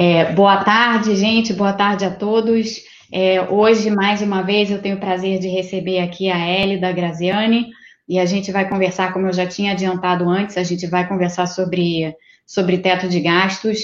[0.00, 2.84] É, boa tarde, gente, boa tarde a todos.
[3.10, 7.66] É, hoje, mais uma vez, eu tenho o prazer de receber aqui a Elida Graziani
[8.08, 11.48] e a gente vai conversar, como eu já tinha adiantado antes, a gente vai conversar
[11.48, 12.14] sobre,
[12.46, 13.80] sobre teto de gastos.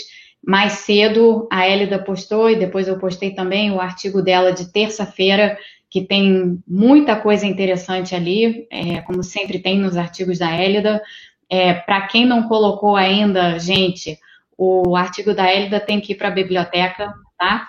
[0.47, 5.59] Mais cedo, a Elida postou e depois eu postei também o artigo dela de terça-feira,
[5.91, 11.03] que tem muita coisa interessante ali, é, como sempre tem nos artigos da Elida.
[11.51, 14.17] É, Para quem não colocou ainda, gente,
[14.57, 17.67] o artigo da Elida tem que ir para a biblioteca, tá?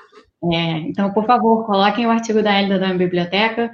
[0.51, 3.71] É, então, por favor, coloquem o artigo da Elida na biblioteca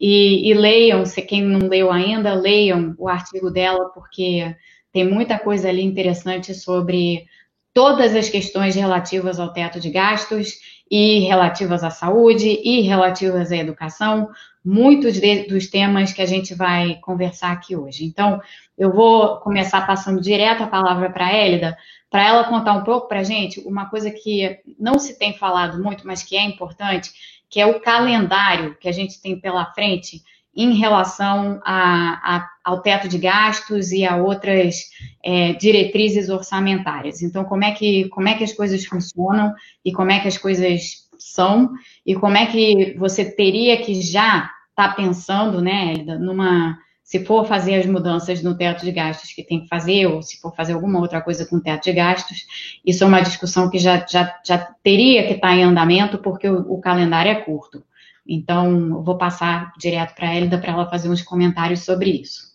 [0.00, 4.54] e, e, leiam, se quem não leu ainda, leiam o artigo dela, porque
[4.92, 7.26] tem muita coisa ali interessante sobre
[7.72, 10.54] todas as questões relativas ao teto de gastos
[10.90, 14.30] e relativas à saúde e relativas à educação,
[14.64, 18.04] muitos de, dos temas que a gente vai conversar aqui hoje.
[18.04, 18.40] Então,
[18.78, 21.76] eu vou começar passando direto a palavra para a Hélida,
[22.14, 25.82] para ela contar um pouco para a gente uma coisa que não se tem falado
[25.82, 27.10] muito, mas que é importante,
[27.50, 30.22] que é o calendário que a gente tem pela frente
[30.54, 34.76] em relação a, a, ao teto de gastos e a outras
[35.24, 37.20] é, diretrizes orçamentárias.
[37.20, 39.52] Então, como é, que, como é que as coisas funcionam
[39.84, 41.72] e como é que as coisas são
[42.06, 47.46] e como é que você teria que já estar tá pensando, né, numa se for
[47.46, 50.72] fazer as mudanças no teto de gastos que tem que fazer, ou se for fazer
[50.72, 52.46] alguma outra coisa com o teto de gastos,
[52.84, 56.60] isso é uma discussão que já, já, já teria que estar em andamento, porque o,
[56.72, 57.84] o calendário é curto.
[58.26, 62.54] Então, vou passar direto para a Elida para ela fazer uns comentários sobre isso.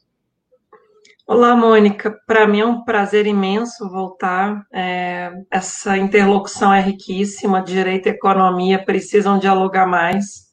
[1.28, 2.20] Olá, Mônica.
[2.26, 4.66] Para mim é um prazer imenso voltar.
[4.74, 7.62] É, essa interlocução é riquíssima.
[7.62, 10.50] Direito e economia precisam dialogar mais.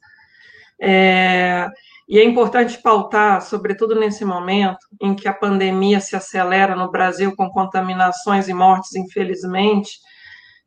[0.79, 1.67] É,
[2.09, 7.35] e é importante pautar, sobretudo nesse momento em que a pandemia se acelera no Brasil
[7.35, 9.99] com contaminações e mortes, infelizmente,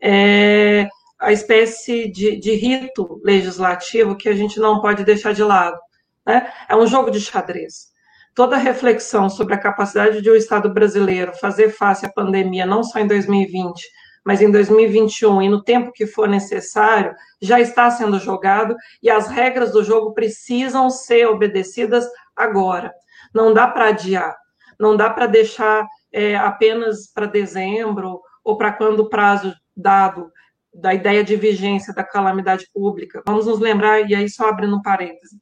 [0.01, 5.77] é a espécie de, de rito legislativo que a gente não pode deixar de lado.
[6.25, 6.51] Né?
[6.67, 7.89] É um jogo de xadrez.
[8.33, 12.99] Toda reflexão sobre a capacidade de o Estado brasileiro fazer face à pandemia, não só
[12.99, 13.81] em 2020,
[14.29, 19.27] mas em 2021 e no tempo que for necessário, já está sendo jogado e as
[19.27, 22.93] regras do jogo precisam ser obedecidas agora.
[23.33, 24.37] Não dá para adiar,
[24.79, 30.31] não dá para deixar é, apenas para dezembro ou para quando o prazo dado
[30.71, 33.23] da ideia de vigência da calamidade pública.
[33.25, 35.39] Vamos nos lembrar, e aí só abrindo um parêntese.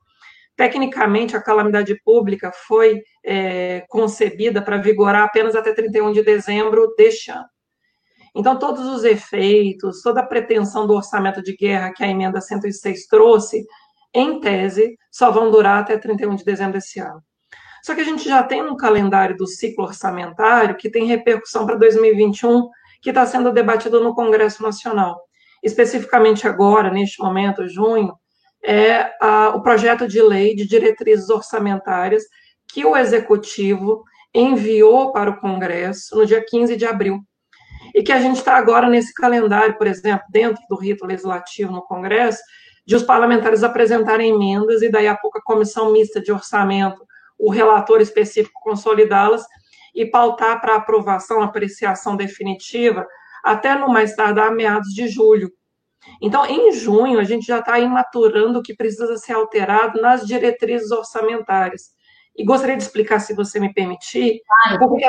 [0.55, 7.31] Tecnicamente, a calamidade pública foi é, concebida para vigorar apenas até 31 de dezembro deste
[7.31, 7.49] ano.
[8.37, 13.07] Então, todos os efeitos, toda a pretensão do orçamento de guerra que a emenda 106
[13.07, 13.65] trouxe,
[14.13, 17.19] em tese, só vão durar até 31 de dezembro desse ano.
[17.83, 21.77] Só que a gente já tem um calendário do ciclo orçamentário que tem repercussão para
[21.77, 22.69] 2021,
[23.01, 25.19] que está sendo debatido no Congresso Nacional.
[25.63, 28.13] Especificamente agora, neste momento, junho,
[28.63, 32.23] é a, o projeto de lei de diretrizes orçamentárias
[32.71, 37.19] que o Executivo enviou para o Congresso no dia 15 de abril
[37.97, 41.81] e que a gente está agora nesse calendário, por exemplo, dentro do rito legislativo no
[41.81, 42.39] Congresso,
[42.85, 47.03] de os parlamentares apresentarem emendas e daí a pouco a comissão mista de orçamento,
[47.39, 49.43] o relator específico consolidá-las
[49.95, 53.03] e pautar para aprovação, apreciação definitiva,
[53.43, 55.51] até no mais tardar meados de julho.
[56.21, 60.91] Então, em junho, a gente já está maturando o que precisa ser alterado nas diretrizes
[60.91, 61.95] orçamentárias.
[62.35, 64.87] E gostaria de explicar, se você me permitir, claro.
[64.87, 65.03] porque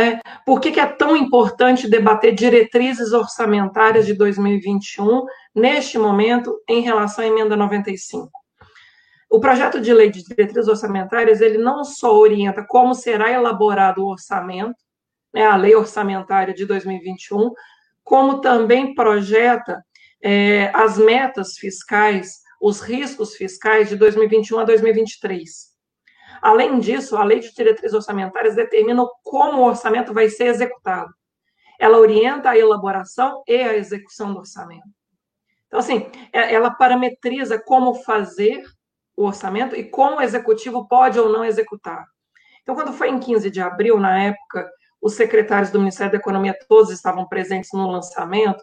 [0.00, 5.24] é, por que, que é tão importante debater diretrizes orçamentárias de 2021,
[5.54, 8.30] neste momento, em relação à emenda 95?
[9.30, 14.10] O projeto de lei de diretrizes orçamentárias, ele não só orienta como será elaborado o
[14.10, 14.74] orçamento,
[15.32, 17.52] né, a lei orçamentária de 2021,
[18.02, 19.80] como também projeta
[20.22, 25.69] é, as metas fiscais, os riscos fiscais de 2021 a 2023.
[26.40, 31.12] Além disso, a lei de diretrizes orçamentárias determina como o orçamento vai ser executado.
[31.78, 34.88] Ela orienta a elaboração e a execução do orçamento.
[35.66, 38.62] Então, assim, é, ela parametriza como fazer
[39.16, 42.04] o orçamento e como o executivo pode ou não executar.
[42.62, 44.68] Então, quando foi em 15 de abril, na época,
[45.00, 48.62] os secretários do Ministério da Economia todos estavam presentes no lançamento.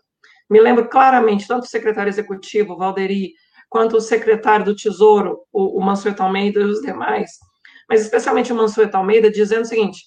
[0.49, 3.33] Me lembro claramente, tanto o secretário executivo, Valderi,
[3.69, 7.31] quanto o secretário do Tesouro, o, o Almeida e os demais,
[7.89, 10.03] mas especialmente o Mansueto Almeida, dizendo o seguinte: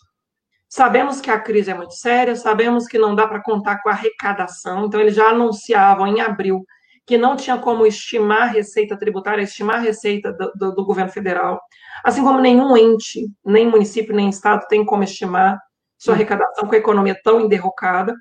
[0.69, 3.93] sabemos que a crise é muito séria, sabemos que não dá para contar com a
[3.93, 6.65] arrecadação, então eles já anunciavam em abril
[7.06, 11.11] que não tinha como estimar a receita tributária, estimar a receita do, do, do governo
[11.11, 11.61] federal,
[12.05, 15.59] assim como nenhum ente, nem município, nem estado tem como estimar
[15.99, 18.15] sua arrecadação com a economia tão enderrocada.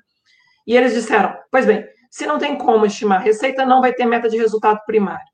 [0.66, 4.28] E eles disseram: pois bem, Se não tem como estimar receita, não vai ter meta
[4.28, 5.24] de resultado primário.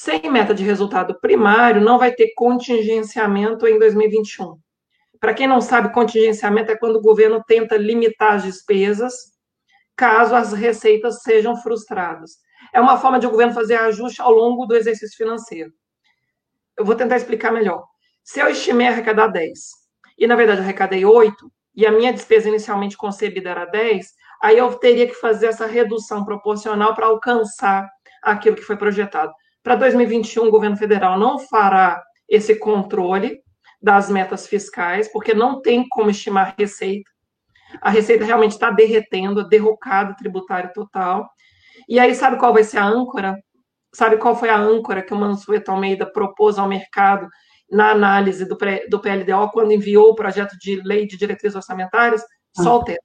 [0.00, 4.56] Sem meta de resultado primário, não vai ter contingenciamento em 2021.
[5.18, 9.12] Para quem não sabe, contingenciamento é quando o governo tenta limitar as despesas
[9.96, 12.36] caso as receitas sejam frustradas.
[12.72, 15.72] É uma forma de o governo fazer ajuste ao longo do exercício financeiro.
[16.78, 17.84] Eu vou tentar explicar melhor.
[18.22, 19.58] Se eu estimei arrecadar 10
[20.16, 24.06] e, na verdade, arrecadei 8, e a minha despesa inicialmente concebida era 10,
[24.44, 27.90] aí eu teria que fazer essa redução proporcional para alcançar
[28.22, 29.32] aquilo que foi projetado.
[29.68, 33.42] Para 2021, o governo federal não fará esse controle
[33.82, 37.10] das metas fiscais, porque não tem como estimar receita.
[37.82, 41.28] A receita realmente está derretendo, a derrocada tributário total.
[41.86, 43.36] E aí, sabe qual vai ser a âncora?
[43.94, 47.28] Sabe qual foi a âncora que o Mansueto Almeida propôs ao mercado
[47.70, 48.56] na análise do,
[48.88, 52.24] do PLDO quando enviou o projeto de lei de diretrizes orçamentárias?
[52.56, 53.04] Só o teto.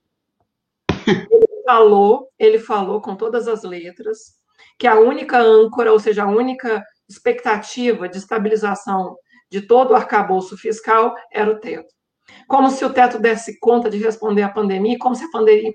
[1.07, 4.41] Ele falou, ele falou com todas as letras
[4.77, 9.15] que a única âncora, ou seja, a única expectativa de estabilização
[9.51, 11.93] de todo o arcabouço fiscal era o teto.
[12.47, 15.25] Como se o teto desse conta de responder à pandemia, como se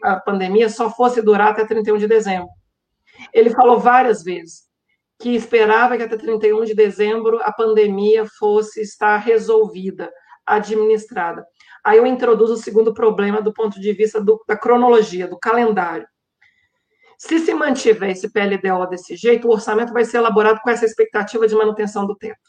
[0.02, 2.48] a pandemia, só fosse durar até 31 de dezembro.
[3.32, 4.68] Ele falou várias vezes
[5.20, 10.10] que esperava que até 31 de dezembro a pandemia fosse estar resolvida,
[10.46, 11.44] administrada.
[11.84, 16.06] Aí eu introduzo o segundo problema do ponto de vista do, da cronologia, do calendário.
[17.18, 21.46] Se se mantiver esse PLDO desse jeito, o orçamento vai ser elaborado com essa expectativa
[21.46, 22.48] de manutenção do teto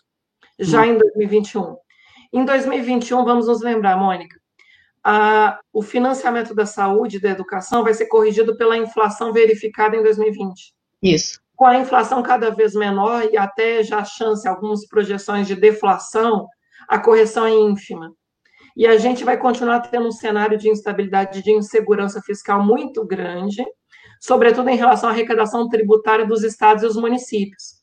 [0.59, 1.75] já em 2021.
[2.33, 4.37] Em 2021, vamos nos lembrar, Mônica,
[5.03, 10.03] a, o financiamento da saúde e da educação vai ser corrigido pela inflação verificada em
[10.03, 10.73] 2020.
[11.01, 11.39] Isso.
[11.55, 16.47] Com a inflação cada vez menor e até já chance, algumas projeções de deflação,
[16.87, 18.13] a correção é ínfima.
[18.75, 23.63] E a gente vai continuar tendo um cenário de instabilidade, de insegurança fiscal muito grande,
[24.19, 27.79] sobretudo em relação à arrecadação tributária dos estados e os municípios.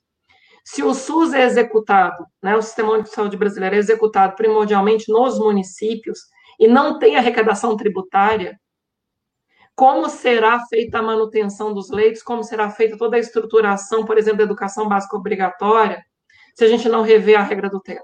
[0.65, 5.11] Se o SUS é executado, né, o Sistema Único de Saúde brasileiro é executado primordialmente
[5.11, 6.19] nos municípios
[6.59, 8.59] e não tem arrecadação tributária,
[9.77, 14.39] como será feita a manutenção dos leitos, como será feita toda a estruturação, por exemplo,
[14.39, 16.03] da educação básica obrigatória,
[16.55, 18.03] se a gente não rever a regra do teto?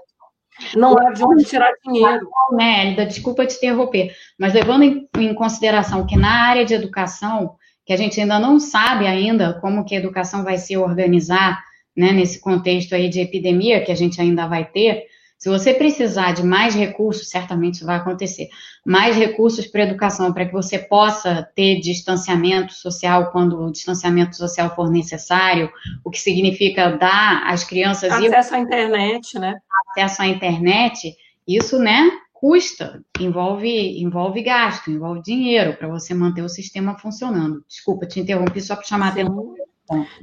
[0.75, 2.29] Não há de onde tirar dinheiro.
[2.51, 7.93] Né, Elida, desculpa te interromper, mas levando em consideração que na área de educação, que
[7.93, 11.63] a gente ainda não sabe ainda como que a educação vai se organizar
[11.95, 15.03] né, nesse contexto aí de epidemia que a gente ainda vai ter,
[15.43, 18.47] se você precisar de mais recursos, certamente isso vai acontecer,
[18.85, 24.73] mais recursos para educação, para que você possa ter distanciamento social quando o distanciamento social
[24.73, 25.69] for necessário,
[26.01, 28.09] o que significa dar às crianças...
[28.09, 28.55] Acesso e...
[28.55, 29.57] à internet, né?
[29.91, 31.13] Acesso à internet,
[31.45, 32.09] isso, né,
[32.43, 37.63] custa, envolve, envolve gasto, envolve dinheiro para você manter o sistema funcionando.
[37.65, 39.55] Desculpa, te interrompi só para chamar a atenção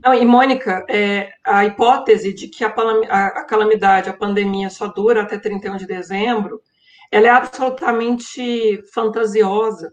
[0.05, 5.23] não, e Mônica, é, a hipótese de que a, a, calamidade, a pandemia só dura
[5.23, 6.61] até 31 de dezembro,
[7.11, 9.91] ela é absolutamente fantasiosa.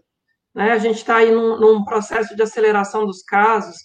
[0.54, 0.72] Né?
[0.72, 3.76] A gente está aí num, num processo de aceleração dos casos,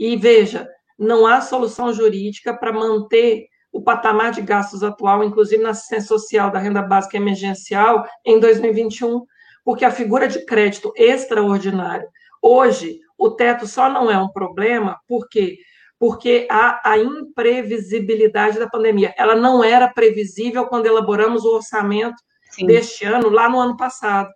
[0.00, 0.68] e veja,
[0.98, 6.48] não há solução jurídica para manter o patamar de gastos atual, inclusive na assistência social
[6.48, 9.26] da renda básica emergencial, em 2021,
[9.64, 12.06] porque a figura de crédito extraordinário,
[12.40, 15.58] hoje, o teto só não é um problema porque
[15.98, 19.14] porque há a imprevisibilidade da pandemia.
[19.16, 22.16] Ela não era previsível quando elaboramos o orçamento
[22.50, 22.66] Sim.
[22.66, 24.28] deste ano, lá no ano passado.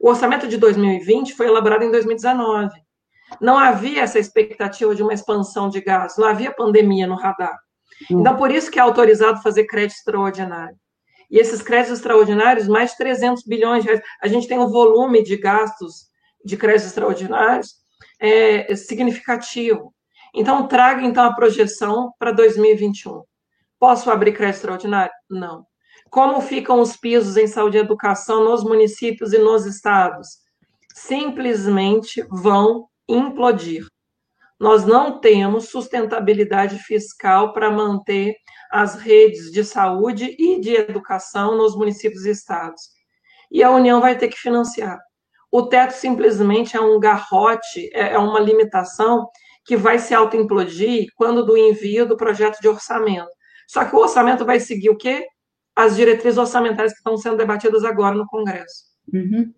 [0.00, 2.68] O orçamento de 2020 foi elaborado em 2019.
[3.40, 7.56] Não havia essa expectativa de uma expansão de gastos, não havia pandemia no radar.
[8.10, 8.20] Hum.
[8.20, 10.76] Então, por isso que é autorizado fazer crédito extraordinário.
[11.30, 14.04] E esses créditos extraordinários, mais de 300 bilhões de reais.
[14.22, 16.06] A gente tem um volume de gastos
[16.44, 17.76] de créditos extraordinários
[18.20, 19.94] é, significativo.
[20.34, 23.22] Então, traga então a projeção para 2021.
[23.78, 25.12] Posso abrir crédito extraordinário?
[25.28, 25.66] Não.
[26.10, 30.40] Como ficam os pisos em saúde e educação nos municípios e nos estados?
[30.94, 33.86] Simplesmente vão implodir.
[34.62, 38.36] Nós não temos sustentabilidade fiscal para manter
[38.70, 42.80] as redes de saúde e de educação nos municípios e estados.
[43.50, 45.00] E a União vai ter que financiar.
[45.50, 49.26] O teto simplesmente é um garrote, é, é uma limitação
[49.64, 53.32] que vai se autoimplodir quando do envio do projeto de orçamento.
[53.66, 55.26] Só que o orçamento vai seguir o quê?
[55.74, 58.84] As diretrizes orçamentárias que estão sendo debatidas agora no Congresso.
[59.12, 59.52] Uhum.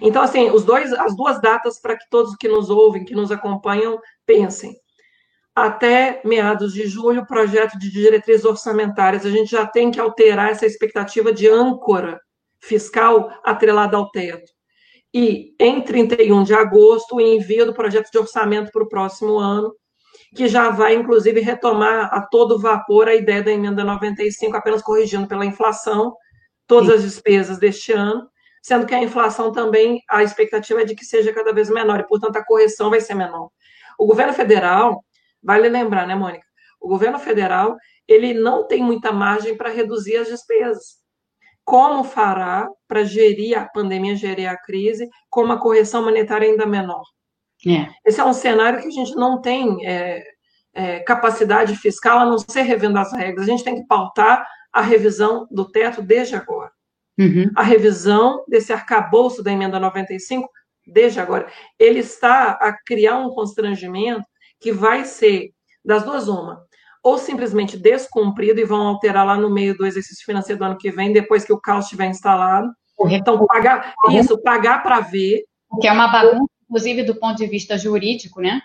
[0.00, 3.30] Então, assim, os dois, as duas datas para que todos que nos ouvem, que nos
[3.30, 4.74] acompanham, pensem.
[5.54, 9.26] Até meados de julho, projeto de diretrizes orçamentárias.
[9.26, 12.20] A gente já tem que alterar essa expectativa de âncora
[12.62, 14.50] fiscal atrelada ao teto.
[15.12, 19.74] e, em 31 de agosto, o envio do projeto de orçamento para o próximo ano,
[20.36, 25.26] que já vai, inclusive, retomar a todo vapor a ideia da emenda 95, apenas corrigindo
[25.26, 26.14] pela inflação
[26.70, 26.94] todas Sim.
[26.94, 28.29] as despesas deste ano,
[28.62, 32.06] sendo que a inflação também, a expectativa é de que seja cada vez menor, e,
[32.06, 33.50] portanto, a correção vai ser menor.
[33.98, 35.04] O governo federal,
[35.42, 36.46] vale lembrar, né, Mônica?
[36.80, 37.76] O governo federal,
[38.06, 41.00] ele não tem muita margem para reduzir as despesas.
[41.64, 47.02] Como fará para gerir a pandemia, gerir a crise, com uma correção monetária ainda menor?
[47.66, 47.88] É.
[48.04, 50.22] Esse é um cenário que a gente não tem é,
[50.74, 53.46] é, capacidade fiscal, a não ser revendo as regras.
[53.46, 56.59] A gente tem que pautar a revisão do teto desde agora.
[57.20, 57.50] Uhum.
[57.54, 60.48] A revisão desse arcabouço da emenda 95
[60.86, 61.46] desde agora.
[61.78, 64.24] Ele está a criar um constrangimento
[64.58, 65.50] que vai ser
[65.84, 66.64] das duas uma.
[67.02, 70.90] Ou simplesmente descumprido e vão alterar lá no meio do exercício financeiro do ano que
[70.90, 72.68] vem, depois que o caos estiver instalado.
[73.08, 75.44] Então, pagar isso, pagar para ver.
[75.80, 78.62] Que é uma bagunça inclusive do ponto de vista jurídico, né?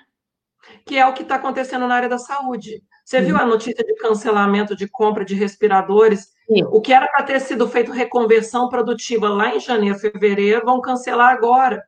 [0.86, 2.84] Que é o que está acontecendo na área da saúde.
[3.04, 6.28] Você viu a notícia de cancelamento de compra de respiradores?
[6.48, 6.64] Sim.
[6.66, 11.32] O que era para ter sido feito reconversão produtiva lá em janeiro, fevereiro, vão cancelar
[11.32, 11.84] agora.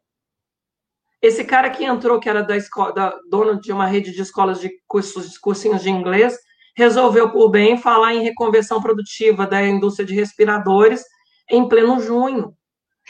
[1.21, 4.59] Esse cara que entrou, que era da escola, da, dono de uma rede de escolas
[4.59, 6.37] de cursos, cursinhos de inglês,
[6.75, 11.03] resolveu por bem falar em reconversão produtiva da indústria de respiradores
[11.49, 12.55] em pleno junho,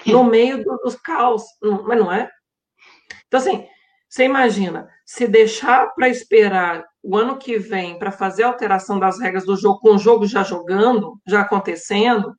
[0.06, 1.44] no meio do, dos caos.
[1.62, 2.30] Mas não é?
[3.28, 3.68] Então, assim,
[4.10, 9.20] você imagina, se deixar para esperar o ano que vem para fazer a alteração das
[9.20, 12.34] regras do jogo, com o jogo já jogando, já acontecendo,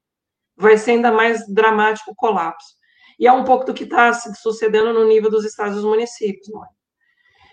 [0.56, 2.74] vai ser ainda mais dramático o colapso.
[3.18, 6.48] E é um pouco do que está sucedendo no nível dos estados e dos municípios.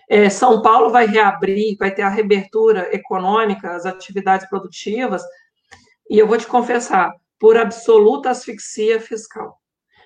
[0.08, 0.24] É?
[0.24, 5.22] é, São Paulo vai reabrir, vai ter a reabertura econômica, as atividades produtivas,
[6.08, 9.58] e eu vou te confessar, por absoluta asfixia fiscal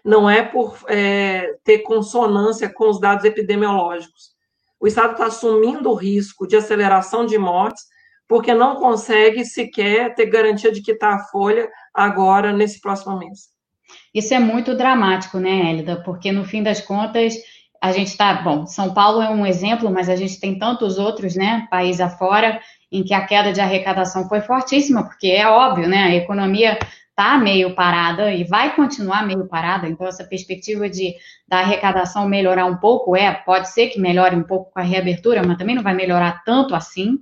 [0.05, 4.31] não é por é, ter consonância com os dados epidemiológicos.
[4.81, 7.85] O Estado está assumindo o risco de aceleração de mortes
[8.31, 13.49] porque não consegue sequer ter garantia de quitar a folha agora, nesse próximo mês.
[14.15, 16.01] Isso é muito dramático, né, Hélida?
[16.05, 17.35] Porque, no fim das contas,
[17.83, 18.35] a gente está.
[18.35, 22.61] Bom, São Paulo é um exemplo, mas a gente tem tantos outros, né, país afora,
[22.93, 26.79] em que a queda de arrecadação foi fortíssima, porque é óbvio, né, a economia
[27.21, 31.15] está meio parada e vai continuar meio parada, então essa perspectiva de
[31.47, 35.43] da arrecadação melhorar um pouco é, pode ser que melhore um pouco com a reabertura,
[35.47, 37.19] mas também não vai melhorar tanto assim.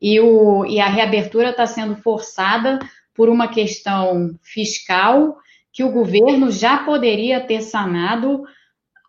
[0.00, 2.78] E, o, e a reabertura está sendo forçada
[3.12, 5.36] por uma questão fiscal
[5.72, 8.44] que o governo já poderia ter sanado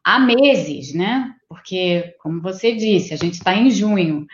[0.03, 1.33] há meses, né?
[1.47, 4.25] Porque, como você disse, a gente está em junho.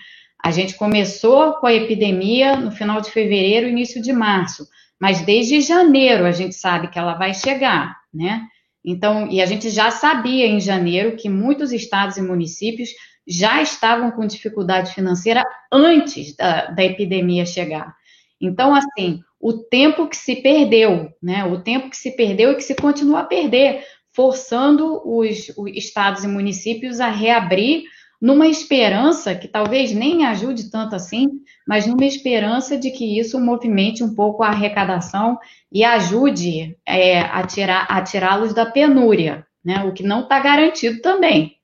[0.43, 4.67] A gente começou com a epidemia no final de fevereiro, início de março
[4.99, 8.47] mas desde janeiro a gente sabe que ela vai chegar, né?
[8.83, 12.89] Então, e a gente já sabia em janeiro que muitos estados e municípios
[13.27, 17.93] já estavam com dificuldade financeira antes da, da epidemia chegar.
[18.39, 21.43] Então, assim, o tempo que se perdeu, né?
[21.43, 23.83] O tempo que se perdeu e que se continua a perder,
[24.15, 27.83] forçando os, os estados e municípios a reabrir
[28.21, 31.27] numa esperança que talvez nem ajude tanto assim,
[31.67, 35.37] mas numa esperança de que isso movimente um pouco a arrecadação
[35.71, 39.83] e ajude é, a, tirar, a tirá-los da penúria, né?
[39.83, 41.57] O que não está garantido também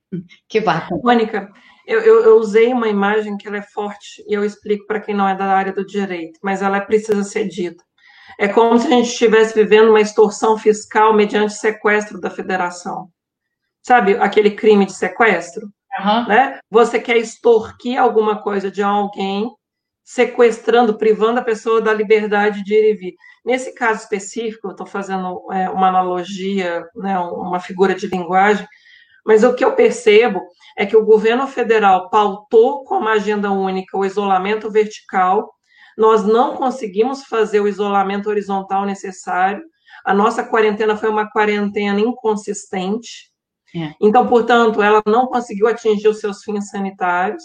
[0.48, 0.88] que vá.
[1.02, 1.50] Mônica,
[1.86, 5.14] eu, eu, eu, usei uma imagem que ela é forte e eu explico para quem
[5.14, 7.82] não é da área do direito, mas ela precisa ser dita.
[8.38, 13.08] É como se a gente estivesse vivendo uma extorsão fiscal mediante sequestro da federação.
[13.82, 15.68] Sabe aquele crime de sequestro?
[15.98, 16.28] Uhum.
[16.28, 16.58] Né?
[16.70, 19.50] Você quer extorquir alguma coisa de alguém,
[20.04, 23.14] sequestrando, privando a pessoa da liberdade de ir e vir.
[23.44, 28.66] Nesse caso específico, eu estou fazendo é, uma analogia, né, uma figura de linguagem,
[29.24, 30.40] mas o que eu percebo
[30.76, 35.50] é que o governo federal pautou como agenda única o isolamento vertical,
[35.96, 39.62] nós não conseguimos fazer o isolamento horizontal necessário,
[40.04, 43.30] a nossa quarentena foi uma quarentena inconsistente,
[43.74, 43.92] é.
[44.00, 47.42] Então, portanto, ela não conseguiu atingir os seus fins sanitários.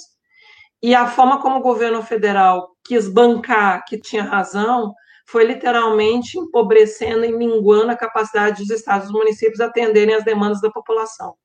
[0.81, 4.93] E a forma como o governo federal quis bancar que tinha razão
[5.27, 10.62] foi literalmente empobrecendo e minguando a capacidade dos estados e dos municípios atenderem às demandas
[10.62, 11.36] da população.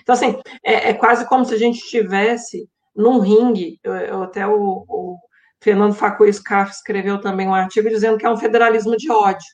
[0.00, 3.78] Então, assim, é, é quase como se a gente estivesse num ringue.
[3.82, 5.18] Eu, eu, até o, o
[5.62, 9.46] Fernando Facui Scaff escreveu também um artigo dizendo que é um federalismo de ódio.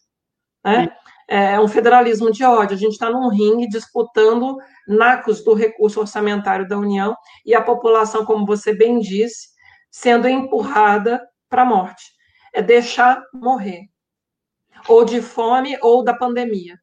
[0.65, 0.85] Né?
[0.85, 2.75] É é um federalismo de ódio.
[2.75, 4.57] A gente está num ringue disputando
[4.87, 9.49] nacos do recurso orçamentário da União e a população, como você bem disse,
[9.91, 12.03] sendo empurrada para a morte.
[12.55, 13.83] É deixar morrer.
[14.89, 16.79] Ou de fome ou da pandemia.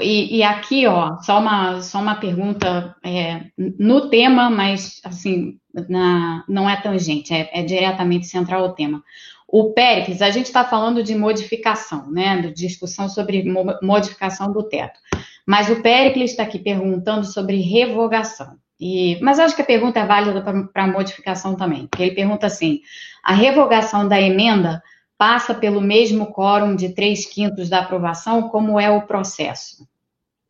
[0.00, 5.58] E, e, aqui, ó, só uma, só uma pergunta é, no tema, mas assim,
[5.88, 9.02] na, não é tangente, é, é diretamente central ao tema.
[9.50, 12.42] O Péricles, a gente está falando de modificação, né?
[12.42, 13.42] De discussão sobre
[13.82, 15.00] modificação do teto.
[15.46, 18.58] Mas o Péricles está aqui perguntando sobre revogação.
[18.78, 21.86] E, mas acho que a pergunta é válida para modificação também.
[21.86, 22.80] Porque ele pergunta assim:
[23.24, 24.82] a revogação da emenda
[25.16, 28.50] passa pelo mesmo quórum de três quintos da aprovação?
[28.50, 29.88] Como é o processo?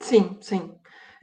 [0.00, 0.72] Sim, sim.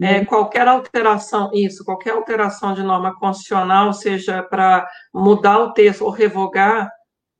[0.01, 0.25] É, uhum.
[0.25, 6.91] qualquer alteração, isso, qualquer alteração de norma constitucional, seja para mudar o texto ou revogar,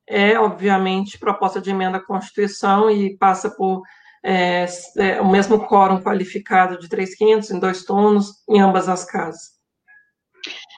[0.07, 3.81] é, obviamente, proposta de emenda à Constituição e passa por
[4.24, 4.65] é,
[4.97, 9.55] é, o mesmo quórum qualificado de três quintos em dois turnos em ambas as casas.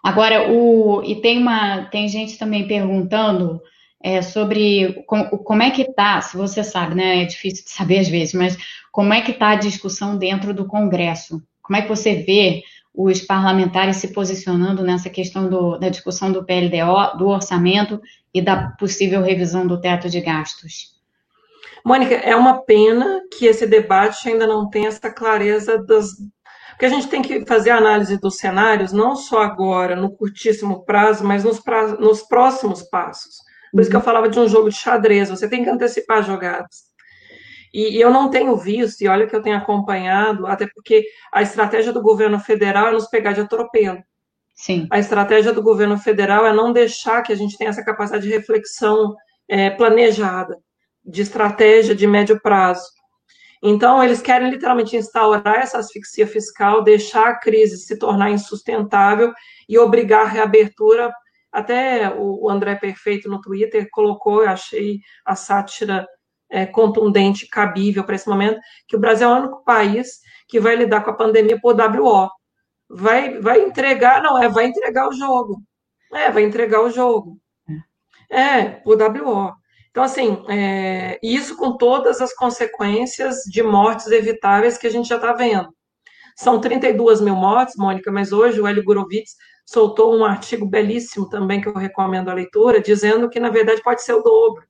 [0.04, 3.62] Agora, o, e tem, uma, tem gente também perguntando
[4.02, 7.24] é, sobre como, como, é que está, se você sabe, né?
[7.24, 8.58] É difícil de saber às vezes, mas
[8.92, 11.42] como é que está a discussão dentro do Congresso?
[11.62, 12.64] Como é que você vê
[12.98, 18.02] os parlamentares se posicionando nessa questão do, da discussão do PLDO, do orçamento
[18.34, 20.98] e da possível revisão do teto de gastos?
[21.86, 26.08] Mônica, é uma pena que esse debate ainda não tenha essa clareza das.
[26.72, 30.84] Porque a gente tem que fazer a análise dos cenários, não só agora, no curtíssimo
[30.84, 31.62] prazo, mas nos,
[32.00, 33.38] nos próximos passos.
[33.72, 34.06] Por isso que eu uhum.
[34.06, 36.87] falava de um jogo de xadrez, você tem que antecipar jogadas.
[37.78, 41.94] E, eu não tenho visto, e olha que eu tenho acompanhado, até porque a estratégia
[41.94, 44.04] do governo federal é nos pegar de atropelo.
[44.56, 44.88] Sim.
[44.90, 48.34] A estratégia do governo federal é não deixar que a gente tenha essa capacidade de
[48.34, 49.16] reflexão
[49.48, 50.58] é, planejada,
[51.06, 52.90] de estratégia de médio prazo.
[53.62, 59.32] Então, eles querem literalmente instaurar essa asfixia fiscal, deixar a crise se tornar insustentável
[59.70, 61.14] e obrigar a reabertura.
[61.52, 66.08] Até o André Perfeito no Twitter colocou, eu achei a sátira
[66.50, 70.76] é, contundente, cabível para esse momento, que o Brasil é o único país que vai
[70.76, 72.30] lidar com a pandemia por WO.
[72.90, 75.62] Vai, vai entregar, não é, vai entregar o jogo.
[76.14, 77.38] É, vai entregar o jogo.
[78.30, 79.54] É, por WO.
[79.92, 85.16] Então, assim, é, isso com todas as consequências de mortes evitáveis que a gente já
[85.16, 85.70] está vendo.
[86.36, 91.60] São 32 mil mortes, Mônica, mas hoje o Hélio Gurovitz soltou um artigo belíssimo também
[91.60, 94.64] que eu recomendo a leitura, dizendo que, na verdade, pode ser o dobro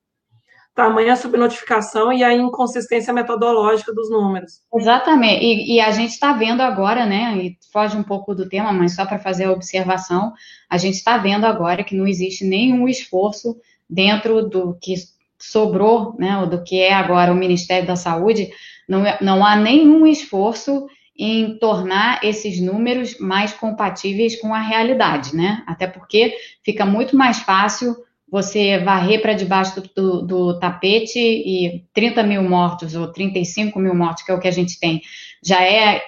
[0.78, 4.62] tamanha subnotificação e a inconsistência metodológica dos números.
[4.72, 8.72] Exatamente, e, e a gente está vendo agora, né, e foge um pouco do tema,
[8.72, 10.32] mas só para fazer a observação,
[10.70, 13.58] a gente está vendo agora que não existe nenhum esforço
[13.90, 14.94] dentro do que
[15.40, 18.52] sobrou, né, do que é agora o Ministério da Saúde,
[18.88, 20.86] não, é, não há nenhum esforço
[21.18, 25.64] em tornar esses números mais compatíveis com a realidade, né?
[25.66, 27.96] Até porque fica muito mais fácil
[28.30, 33.96] você varrer para debaixo do, do, do, tapete e 30 mil mortos ou 35 mil
[33.96, 35.02] mortos, que é o que a gente tem,
[35.44, 36.04] já é.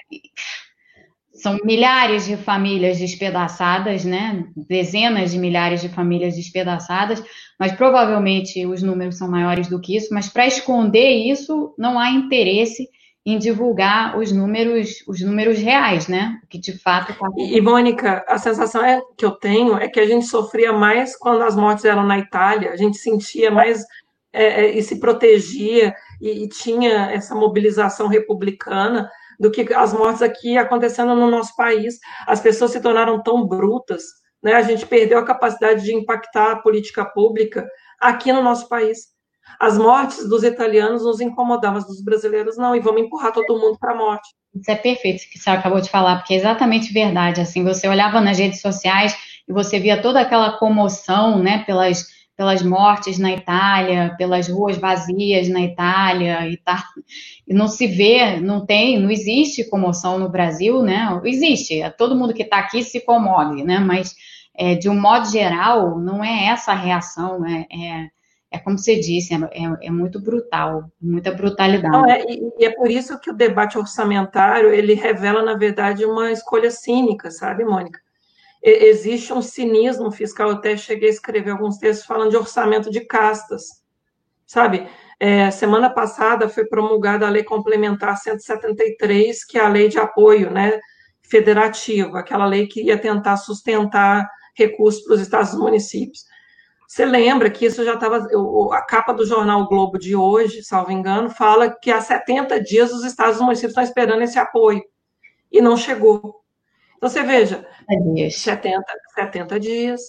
[1.32, 4.44] São milhares de famílias despedaçadas, né?
[4.54, 7.22] Dezenas de milhares de famílias despedaçadas,
[7.58, 10.12] mas provavelmente os números são maiores do que isso.
[10.12, 12.86] Mas para esconder isso, não há interesse
[13.32, 16.40] em divulgar os números, os números reais, né?
[16.48, 17.28] Que de fato tá...
[17.36, 21.42] E, Mônica, a sensação é, que eu tenho é que a gente sofria mais quando
[21.42, 23.84] as mortes eram na Itália, a gente sentia mais
[24.32, 30.22] é, é, e se protegia e, e, tinha essa mobilização republicana do que as mortes
[30.22, 31.98] aqui acontecendo no nosso país.
[32.26, 34.04] As pessoas se tornaram tão brutas,
[34.42, 34.54] né?
[34.54, 37.66] A gente perdeu a capacidade de impactar a política pública
[38.00, 39.08] aqui no nosso país.
[39.58, 43.78] As mortes dos italianos nos incomodavam, mas dos brasileiros não, e vamos empurrar todo mundo
[43.78, 44.28] para a morte.
[44.54, 47.40] Isso é perfeito que você acabou de falar, porque é exatamente verdade.
[47.40, 49.16] Assim, você olhava nas redes sociais
[49.48, 55.48] e você via toda aquela comoção, né, pelas, pelas mortes na Itália, pelas ruas vazias
[55.48, 56.82] na Itália e tal.
[57.46, 61.20] E não se vê, não tem, não existe comoção no Brasil, né?
[61.24, 63.78] Existe, todo mundo que está aqui se comove, né?
[63.78, 64.14] Mas
[64.56, 68.08] é, de um modo geral, não é essa a reação, é, é
[68.50, 71.96] é como você disse, é, é, é muito brutal, muita brutalidade.
[71.96, 72.24] Não, é,
[72.58, 77.30] e é por isso que o debate orçamentário, ele revela, na verdade, uma escolha cínica,
[77.30, 78.00] sabe, Mônica?
[78.62, 83.00] Existe um cinismo fiscal, eu até cheguei a escrever alguns textos falando de orçamento de
[83.00, 83.82] castas,
[84.44, 84.86] sabe?
[85.18, 90.50] É, semana passada foi promulgada a Lei Complementar 173, que é a lei de apoio,
[90.50, 90.78] né,
[91.22, 96.24] federativo, aquela lei que ia tentar sustentar recursos para os estados e municípios.
[96.90, 98.26] Você lembra que isso já estava.
[98.72, 103.04] A capa do jornal Globo de hoje, salvo engano, fala que há 70 dias os
[103.04, 104.82] estados e municípios estão esperando esse apoio.
[105.52, 106.42] E não chegou.
[106.96, 107.64] Então, você veja,
[108.28, 108.82] 70,
[109.14, 110.00] 70 dias.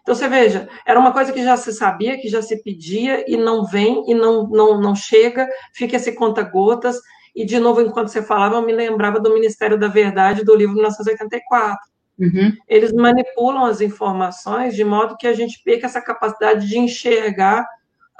[0.00, 3.36] Então, você veja, era uma coisa que já se sabia, que já se pedia, e
[3.36, 7.00] não vem, e não, não, não chega, fica esse conta-gotas,
[7.34, 10.74] e de novo, enquanto você falava, eu me lembrava do Ministério da Verdade do livro
[10.74, 11.76] 1984.
[12.18, 12.52] Uhum.
[12.66, 17.64] Eles manipulam as informações de modo que a gente perca essa capacidade de enxergar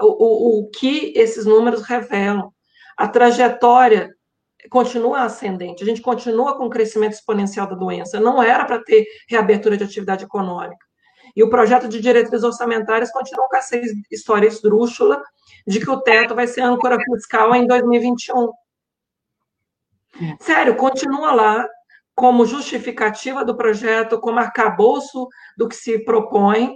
[0.00, 2.52] o, o, o que esses números revelam.
[2.96, 4.14] A trajetória
[4.70, 8.20] continua ascendente, a gente continua com o crescimento exponencial da doença.
[8.20, 10.86] Não era para ter reabertura de atividade econômica.
[11.34, 13.80] E o projeto de diretrizes orçamentárias continua com essa
[14.10, 15.22] história esdrúxula
[15.66, 18.48] de que o teto vai ser âncora fiscal em 2021.
[20.20, 20.36] É.
[20.40, 21.68] Sério, continua lá
[22.18, 26.72] como justificativa do projeto, como arcabouço do que se propõe,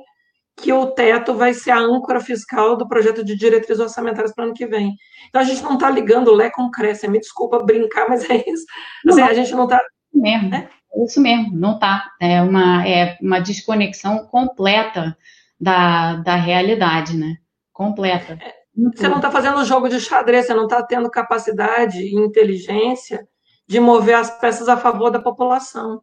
[0.56, 4.46] que o teto vai ser a âncora fiscal do projeto de diretrizes orçamentárias para o
[4.46, 4.94] ano que vem.
[5.28, 7.08] Então, a gente não está ligando o Lé com o Cresce.
[7.08, 8.64] Me desculpa brincar, mas é isso.
[9.08, 9.82] Assim, não, a gente não está...
[10.14, 10.68] Mesmo, né?
[10.94, 12.08] É isso mesmo, não está.
[12.20, 15.18] É uma, é uma desconexão completa
[15.60, 17.34] da, da realidade, né?
[17.72, 18.38] Completa.
[18.40, 18.54] É,
[18.94, 23.26] você não está fazendo jogo de xadrez, você não está tendo capacidade e inteligência
[23.66, 26.02] de mover as peças a favor da população.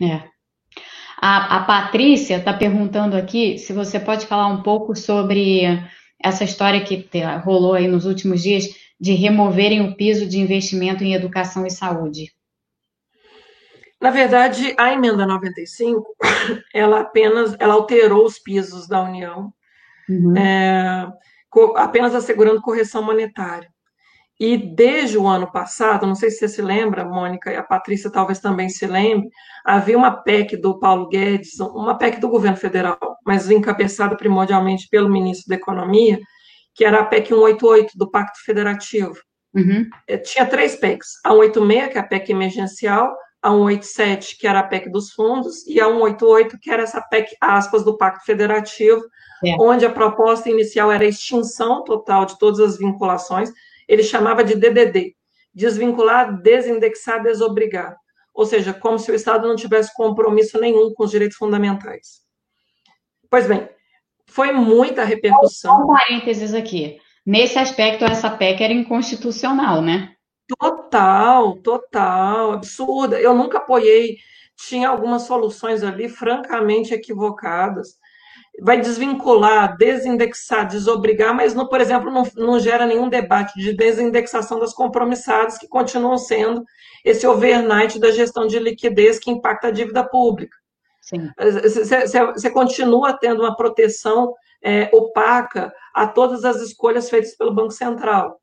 [0.00, 0.28] É.
[1.20, 5.62] A, a Patrícia está perguntando aqui se você pode falar um pouco sobre
[6.22, 7.08] essa história que
[7.44, 8.68] rolou aí nos últimos dias
[9.00, 12.32] de removerem o piso de investimento em educação e saúde.
[14.00, 16.04] Na verdade, a emenda 95,
[16.74, 19.52] ela apenas, ela alterou os pisos da União,
[20.08, 20.36] uhum.
[20.36, 21.10] é,
[21.76, 23.73] apenas assegurando correção monetária.
[24.38, 28.10] E desde o ano passado, não sei se você se lembra, Mônica, e a Patrícia
[28.10, 29.28] talvez também se lembre,
[29.64, 35.08] havia uma PEC do Paulo Guedes, uma PEC do governo federal, mas encabeçada primordialmente pelo
[35.08, 36.18] ministro da Economia,
[36.74, 39.14] que era a PEC 188 do Pacto Federativo.
[39.54, 39.88] Uhum.
[40.08, 44.58] É, tinha três PECs: a 186, que é a PEC emergencial, a 187, que era
[44.58, 49.00] a PEC dos fundos, e a 188, que era essa PEC, aspas, do Pacto Federativo,
[49.44, 49.54] é.
[49.60, 53.52] onde a proposta inicial era a extinção total de todas as vinculações
[53.88, 55.14] ele chamava de DDD,
[55.52, 57.96] desvincular, desindexar, desobrigar.
[58.32, 62.22] Ou seja, como se o Estado não tivesse compromisso nenhum com os direitos fundamentais.
[63.30, 63.68] Pois bem,
[64.26, 65.84] foi muita repercussão.
[65.84, 66.98] Um parênteses aqui.
[67.24, 70.14] Nesse aspecto, essa PEC era inconstitucional, né?
[70.58, 73.20] Total, total, absurda.
[73.20, 74.18] Eu nunca apoiei.
[74.56, 77.98] Tinha algumas soluções ali francamente equivocadas
[78.60, 84.58] vai desvincular, desindexar, desobrigar, mas, não, por exemplo, não, não gera nenhum debate de desindexação
[84.58, 86.64] das compromissadas, que continuam sendo
[87.04, 90.56] esse overnight da gestão de liquidez que impacta a dívida pública.
[92.34, 98.40] Você continua tendo uma proteção é, opaca a todas as escolhas feitas pelo Banco Central.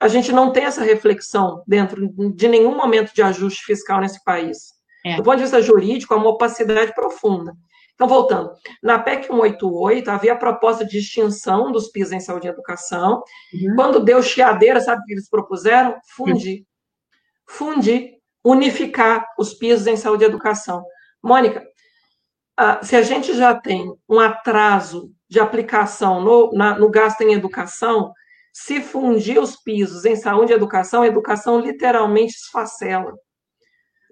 [0.00, 4.72] A gente não tem essa reflexão dentro de nenhum momento de ajuste fiscal nesse país.
[5.04, 5.16] É.
[5.16, 7.54] Do ponto de vista jurídico, há uma opacidade profunda.
[8.00, 12.50] Então, voltando, na PEC 188 havia a proposta de extinção dos PIS em saúde e
[12.50, 13.22] educação.
[13.52, 13.74] Uhum.
[13.76, 15.98] Quando deu chiadeira, sabe o que eles propuseram?
[16.16, 16.60] Fundir.
[16.60, 16.64] Uhum.
[17.46, 20.82] Fundir, unificar os PIS em saúde e educação.
[21.22, 21.62] Mônica,
[22.82, 28.14] se a gente já tem um atraso de aplicação no, na, no gasto em educação,
[28.50, 33.12] se fundir os pisos em saúde e educação, a educação literalmente esfacela.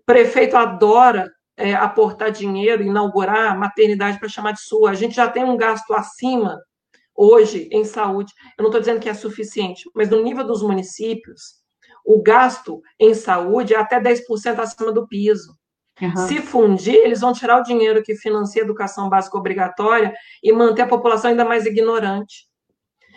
[0.04, 4.90] Prefeito adora é, aportar dinheiro, inaugurar maternidade para chamar de sua.
[4.90, 6.56] A gente já tem um gasto acima
[7.14, 8.32] hoje em saúde.
[8.56, 11.58] Eu não estou dizendo que é suficiente, mas no nível dos municípios,
[12.06, 15.52] o gasto em saúde é até 10% acima do piso.
[16.00, 16.16] Uhum.
[16.28, 20.82] Se fundir, eles vão tirar o dinheiro que financia a educação básica obrigatória e manter
[20.82, 22.46] a população ainda mais ignorante.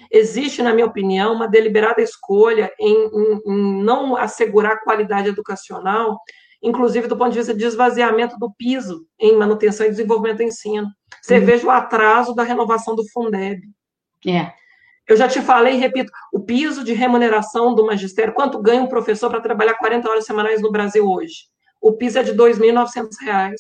[0.10, 6.18] Existe, na minha opinião, uma deliberada escolha em, em, em não assegurar qualidade educacional
[6.62, 10.88] inclusive do ponto de vista de esvaziamento do piso em manutenção e desenvolvimento do ensino.
[11.22, 11.46] Você uhum.
[11.46, 13.62] veja o atraso da renovação do Fundeb.
[14.28, 14.54] É.
[15.08, 18.88] Eu já te falei e repito, o piso de remuneração do magistério, quanto ganha um
[18.88, 21.50] professor para trabalhar 40 horas semanais no Brasil hoje?
[21.82, 23.56] O piso é de R$ 2.900.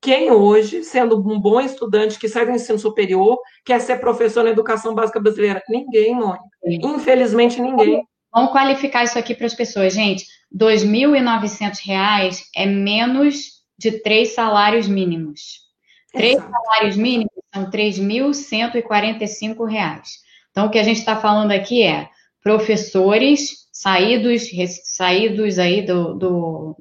[0.00, 4.50] Quem hoje, sendo um bom estudante que sai do ensino superior, quer ser professor na
[4.50, 5.62] educação básica brasileira?
[5.68, 6.44] Ninguém, Mônica.
[6.64, 8.02] Infelizmente, ninguém.
[8.32, 10.24] Vamos qualificar isso aqui para as pessoas, gente.
[10.52, 15.62] R$ 2.900 é menos de três salários mínimos.
[16.12, 16.50] Três Exato.
[16.50, 20.02] salários mínimos são R$ 3.145.
[20.50, 22.10] Então, o que a gente está falando aqui é
[22.42, 24.42] professores saídos,
[24.84, 26.76] saídos aí do, do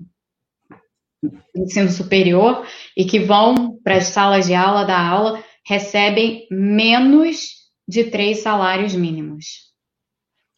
[1.56, 8.06] ensino superior e que vão para as salas de aula da aula recebem menos de
[8.06, 9.72] três salários mínimos.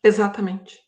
[0.04, 0.83] Exatamente.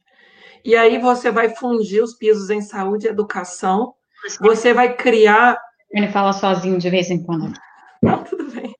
[0.65, 3.93] E aí você vai fundir os pisos em saúde e educação,
[4.41, 5.61] você vai criar.
[5.91, 7.53] Ele fala sozinho de vez em quando.
[8.01, 8.73] Não, tudo bem.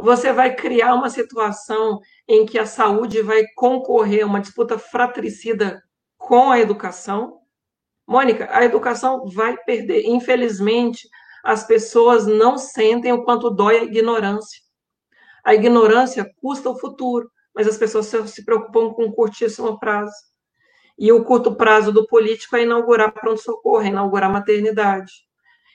[0.00, 5.82] Você vai criar uma situação em que a saúde vai concorrer a uma disputa fratricida
[6.16, 7.40] com a educação.
[8.06, 10.04] Mônica, a educação vai perder.
[10.06, 11.08] Infelizmente,
[11.44, 14.60] as pessoas não sentem o quanto dói a ignorância.
[15.44, 20.14] A ignorância custa o futuro, mas as pessoas se preocupam com um curtíssimo prazo.
[20.98, 25.12] E o curto prazo do político é inaugurar pronto-socorro, é inaugurar maternidade,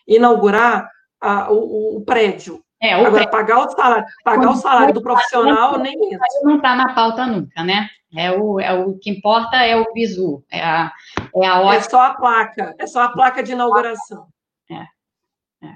[0.06, 0.90] inaugurar
[1.22, 2.62] a, o, o, prédio.
[2.82, 3.32] É, o Agora, prédio.
[3.32, 6.20] pagar o salário, pagar o salário do profissional, nem isso.
[6.44, 7.88] Não está na pauta nunca, né?
[8.16, 10.92] É o, é o que importa é o visu, é a,
[11.42, 14.28] é a É só a placa, é só a placa de inauguração.
[14.70, 15.66] É.
[15.66, 15.74] é.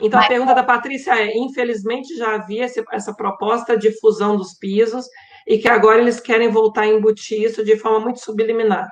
[0.00, 4.36] Então, Mas, a pergunta da Patrícia é: infelizmente já havia esse, essa proposta de fusão
[4.36, 5.06] dos pisos
[5.46, 8.90] e que agora eles querem voltar a embutir isso de forma muito subliminar.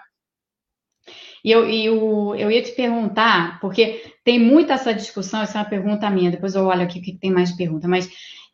[1.45, 5.69] E eu, eu, eu ia te perguntar, porque tem muita essa discussão, essa é uma
[5.69, 8.09] pergunta minha, depois eu olho aqui o que tem mais pergunta, mas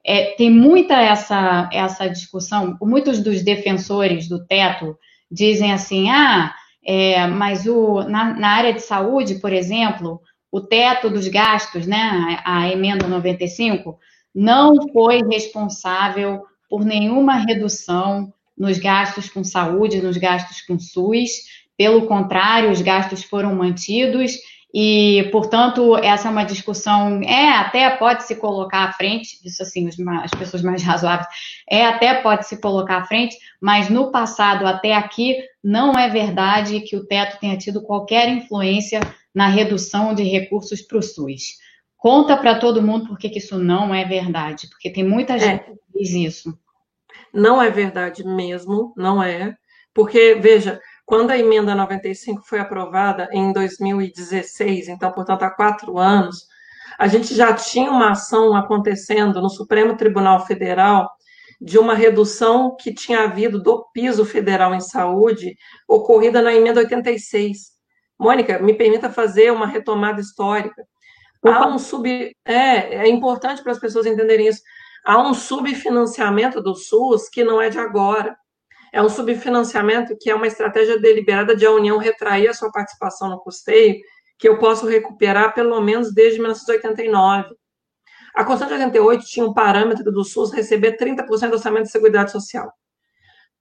[0.05, 4.97] é, tem muita essa, essa discussão, muitos dos defensores do teto
[5.31, 6.53] dizem assim, ah,
[6.85, 12.41] é, mas o, na, na, área de saúde, por exemplo, o teto dos gastos, né,
[12.45, 13.99] a, a emenda 95,
[14.35, 21.31] não foi responsável por nenhuma redução nos gastos com saúde, nos gastos com SUS.
[21.77, 24.37] Pelo contrário, os gastos foram mantidos
[24.73, 29.89] e, portanto, essa é uma discussão, é, até pode se colocar à frente, isso assim,
[29.89, 31.27] as pessoas mais razoáveis,
[31.69, 36.81] é, até pode se colocar à frente, mas no passado, até aqui, não é verdade
[36.81, 39.01] que o teto tenha tido qualquer influência
[39.35, 41.59] na redução de recursos para o SUS.
[41.97, 45.39] Conta para todo mundo por que isso não é verdade, porque tem muita é.
[45.39, 45.73] gente é.
[46.01, 46.59] Diz isso.
[47.33, 49.55] Não é verdade mesmo, não é.
[49.93, 56.47] Porque, veja, quando a emenda 95 foi aprovada em 2016, então, portanto, há quatro anos,
[56.99, 61.11] a gente já tinha uma ação acontecendo no Supremo Tribunal Federal
[61.61, 67.73] de uma redução que tinha havido do piso federal em saúde, ocorrida na emenda 86.
[68.19, 70.83] Mônica, me permita fazer uma retomada histórica.
[71.43, 72.09] Há um sub.
[72.45, 72.55] É,
[72.97, 74.61] é importante para as pessoas entenderem isso.
[75.05, 78.37] Há um subfinanciamento do SUS que não é de agora.
[78.93, 83.31] É um subfinanciamento que é uma estratégia deliberada de a União retrair a sua participação
[83.31, 84.01] no custeio,
[84.39, 87.55] que eu posso recuperar pelo menos desde 1989.
[88.35, 92.31] A Constituição de 88 tinha um parâmetro do SUS receber 30% do orçamento de Seguridade
[92.31, 92.73] Social.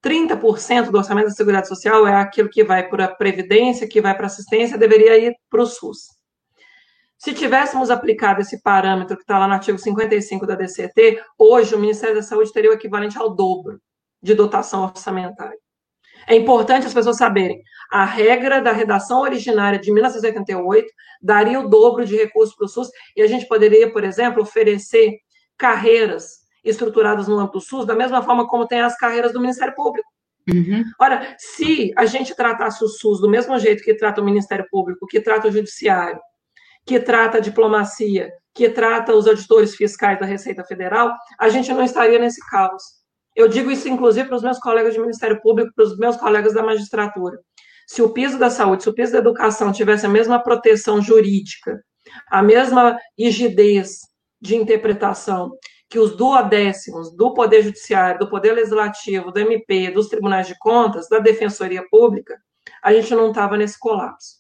[0.04, 4.16] 30% do orçamento da Seguridade Social é aquilo que vai para a Previdência, que vai
[4.16, 6.19] para a assistência, deveria ir para o SUS.
[7.20, 11.80] Se tivéssemos aplicado esse parâmetro que está lá no artigo 55 da DCT, hoje o
[11.80, 13.78] Ministério da Saúde teria o equivalente ao dobro
[14.24, 15.58] de dotação orçamentária.
[16.26, 20.88] É importante as pessoas saberem, a regra da redação originária de 1988
[21.22, 25.18] daria o dobro de recursos para o SUS e a gente poderia, por exemplo, oferecer
[25.58, 29.76] carreiras estruturadas no âmbito do SUS da mesma forma como tem as carreiras do Ministério
[29.76, 30.08] Público.
[30.50, 30.84] Uhum.
[30.98, 35.06] Ora, se a gente tratasse o SUS do mesmo jeito que trata o Ministério Público,
[35.06, 36.20] que trata o Judiciário,
[36.86, 41.84] que trata a diplomacia, que trata os auditores fiscais da Receita Federal, a gente não
[41.84, 42.84] estaria nesse caos.
[43.36, 46.54] Eu digo isso, inclusive, para os meus colegas de Ministério Público, para os meus colegas
[46.54, 47.40] da magistratura.
[47.88, 51.82] Se o piso da saúde, se o piso da educação tivesse a mesma proteção jurídica,
[52.28, 54.00] a mesma rigidez
[54.42, 55.52] de interpretação
[55.90, 61.08] que os duodécimos do Poder Judiciário, do Poder Legislativo, do MP, dos Tribunais de Contas,
[61.10, 62.38] da Defensoria Pública,
[62.84, 64.39] a gente não estava nesse colapso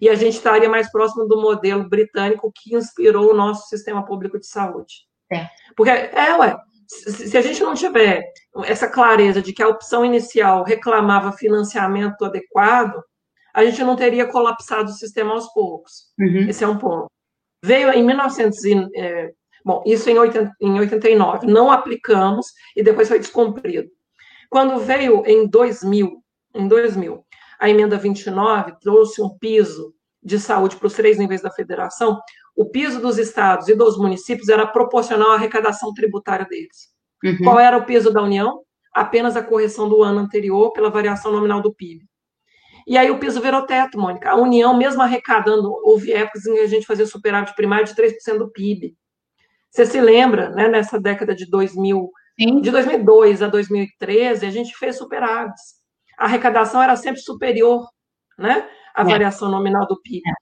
[0.00, 4.38] e a gente estaria mais próximo do modelo britânico que inspirou o nosso sistema público
[4.38, 5.06] de saúde.
[5.32, 5.48] É.
[5.76, 8.24] Porque, é, ué, se a gente não tiver
[8.64, 13.02] essa clareza de que a opção inicial reclamava financiamento adequado,
[13.52, 16.12] a gente não teria colapsado o sistema aos poucos.
[16.18, 16.48] Uhum.
[16.48, 17.06] Esse é um ponto.
[17.64, 19.32] Veio em 1900, é,
[19.64, 23.88] bom, isso em, 80, em 89, não aplicamos e depois foi descumprido.
[24.50, 26.22] Quando veio em 2000,
[26.54, 27.24] em 2000,
[27.64, 32.20] a emenda 29 trouxe um piso de saúde para os três níveis da federação,
[32.54, 36.90] o piso dos estados e dos municípios era proporcional à arrecadação tributária deles.
[37.24, 37.38] Uhum.
[37.42, 38.60] Qual era o piso da União?
[38.94, 42.04] Apenas a correção do ano anterior pela variação nominal do PIB.
[42.86, 44.30] E aí o piso virou teto, Mônica.
[44.30, 48.36] A União, mesmo arrecadando, houve épocas em que a gente fazia superávit primário de 3%
[48.36, 48.94] do PIB.
[49.70, 52.60] Você se lembra, né, nessa década de 2000, Sim.
[52.60, 55.82] de 2002 a 2013, a gente fez superávites
[56.18, 57.86] a arrecadação era sempre superior
[58.38, 59.04] né, à é.
[59.04, 60.22] variação nominal do PIB.
[60.26, 60.32] É.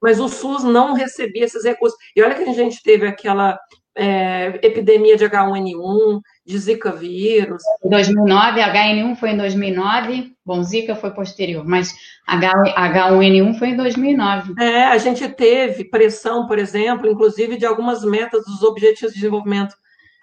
[0.00, 1.98] Mas o SUS não recebia esses recursos.
[2.14, 3.58] E olha que a gente teve aquela
[3.96, 7.62] é, epidemia de H1N1, de Zika vírus.
[7.84, 11.94] Em 2009, H1N1 foi em 2009, bom, Zika foi posterior, mas
[12.28, 14.52] H1N1 foi em 2009.
[14.62, 19.74] É, a gente teve pressão, por exemplo, inclusive de algumas metas dos Objetivos de Desenvolvimento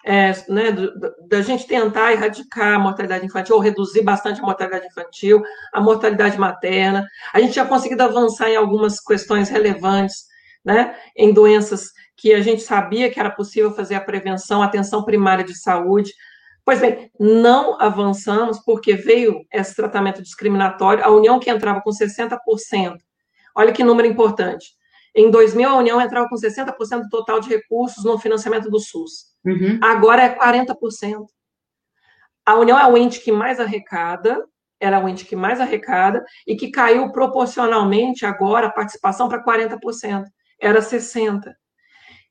[0.04, 0.66] é, né,
[1.26, 6.38] da gente tentar erradicar a mortalidade infantil, ou reduzir bastante a mortalidade infantil, a mortalidade
[6.38, 7.08] materna.
[7.32, 10.26] A gente já conseguido avançar em algumas questões relevantes,
[10.62, 15.04] né, em doenças que a gente sabia que era possível fazer a prevenção, a atenção
[15.04, 16.12] primária de saúde.
[16.64, 22.38] Pois bem, não avançamos porque veio esse tratamento discriminatório, a União que entrava com 60%.
[23.56, 24.66] Olha que número importante.
[25.14, 29.33] Em 2000, a União entrava com 60% do total de recursos no financiamento do SUS.
[29.44, 29.78] Uhum.
[29.82, 31.26] Agora é 40%.
[32.46, 34.44] A União é o ente que mais arrecada,
[34.80, 40.24] era o ente que mais arrecada, e que caiu proporcionalmente agora a participação para 40%.
[40.60, 41.52] Era 60%.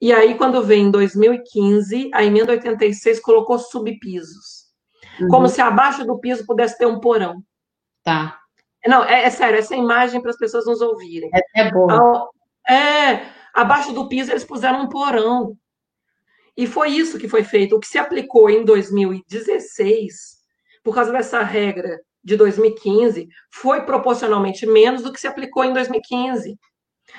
[0.01, 4.63] E aí, quando veio em 2015, a emenda 86 colocou subpisos.
[5.19, 5.27] Uhum.
[5.29, 7.41] Como se abaixo do piso pudesse ter um porão.
[8.03, 8.37] Tá.
[8.85, 11.29] Não, é, é sério, essa imagem para as pessoas nos ouvirem.
[11.33, 12.29] É, é boa.
[12.67, 15.55] É, abaixo do piso eles puseram um porão.
[16.55, 17.75] E foi isso que foi feito.
[17.75, 20.13] O que se aplicou em 2016,
[20.83, 26.57] por causa dessa regra de 2015, foi proporcionalmente menos do que se aplicou em 2015.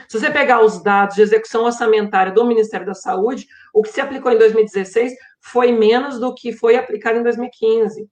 [0.08, 4.00] Se você pegar os dados de execução orçamentária do Ministério da Saúde, o que se
[4.00, 8.08] aplicou em 2016 foi menos do que foi aplicado em 2015.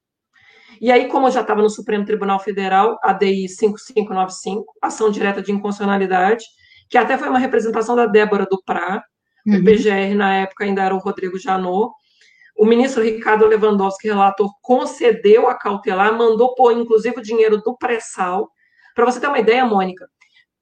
[0.81, 5.53] E aí, como já estava no Supremo Tribunal Federal, a DI 5595, ação direta de
[5.53, 6.45] inconstitucionalidade,
[6.91, 9.01] que até foi uma representação da Débora Duprá, uhum.
[9.47, 11.93] O PGR na época ainda era o Rodrigo Janot,
[12.57, 18.51] o ministro Ricardo Lewandowski, relator, concedeu a cautelar, mandou pôr, inclusive, o dinheiro do pré-sal.
[18.95, 20.07] Para você ter uma ideia, Mônica,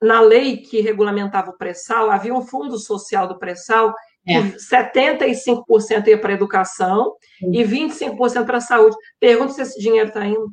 [0.01, 3.93] na lei que regulamentava o pré-sal, havia um fundo social do pré-sal
[4.27, 4.41] é.
[4.41, 7.53] que 75% ia para a educação Sim.
[7.53, 8.97] e 25% para a saúde.
[9.19, 10.51] Pergunta se esse dinheiro está indo.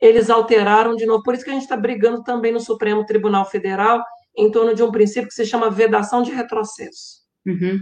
[0.00, 1.22] Eles alteraram de novo.
[1.22, 4.04] Por isso que a gente está brigando também no Supremo Tribunal Federal
[4.36, 7.22] em torno de um princípio que se chama vedação de retrocesso.
[7.46, 7.80] Uhum.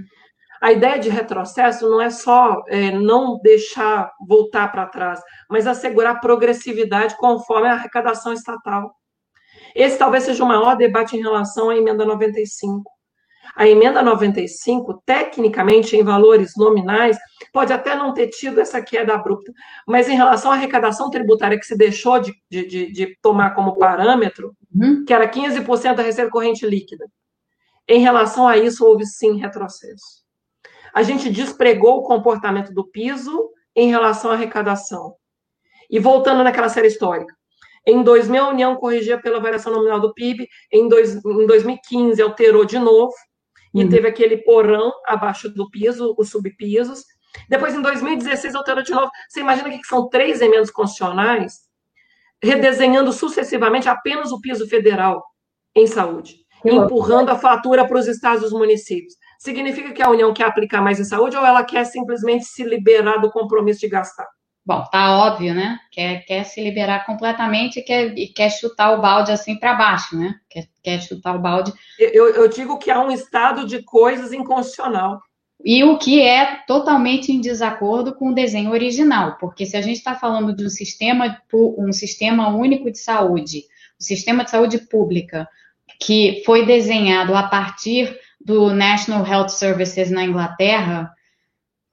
[0.60, 6.20] A ideia de retrocesso não é só é, não deixar voltar para trás, mas assegurar
[6.20, 8.94] progressividade conforme a arrecadação estatal.
[9.74, 12.90] Esse talvez seja o maior debate em relação à emenda 95.
[13.56, 17.16] A emenda 95, tecnicamente, em valores nominais,
[17.52, 19.52] pode até não ter tido essa queda abrupta,
[19.86, 24.54] mas em relação à arrecadação tributária que se deixou de, de, de tomar como parâmetro,
[24.74, 25.04] uhum.
[25.04, 27.06] que era 15% da receita corrente líquida,
[27.88, 30.20] em relação a isso, houve sim retrocesso.
[30.94, 35.14] A gente despregou o comportamento do piso em relação à arrecadação.
[35.88, 37.34] E voltando naquela série histórica,
[37.86, 42.64] em 2000, a União corrigia pela variação nominal do PIB, em, dois, em 2015 alterou
[42.64, 43.12] de novo,
[43.74, 43.88] e uhum.
[43.88, 47.04] teve aquele porão abaixo do piso, os subpisos.
[47.48, 49.10] Depois, em 2016, alterou de novo.
[49.28, 51.70] Você imagina que são três emendas constitucionais
[52.42, 55.22] redesenhando sucessivamente apenas o piso federal
[55.74, 59.14] em saúde, empurrando a fatura para os estados e os municípios.
[59.38, 63.18] Significa que a União quer aplicar mais em saúde ou ela quer simplesmente se liberar
[63.18, 64.26] do compromisso de gastar?
[64.64, 65.78] Bom, tá óbvio, né?
[65.90, 70.16] Quer, quer se liberar completamente e quer, e quer chutar o balde assim para baixo,
[70.16, 70.34] né?
[70.48, 71.72] Quer, quer chutar o balde.
[71.98, 75.20] Eu, eu digo que há um estado de coisas inconstitucional.
[75.64, 79.98] E o que é totalmente em desacordo com o desenho original, porque se a gente
[79.98, 83.64] está falando de um sistema, um sistema único de saúde,
[84.00, 85.48] um sistema de saúde pública,
[86.00, 91.10] que foi desenhado a partir do National Health Services na Inglaterra,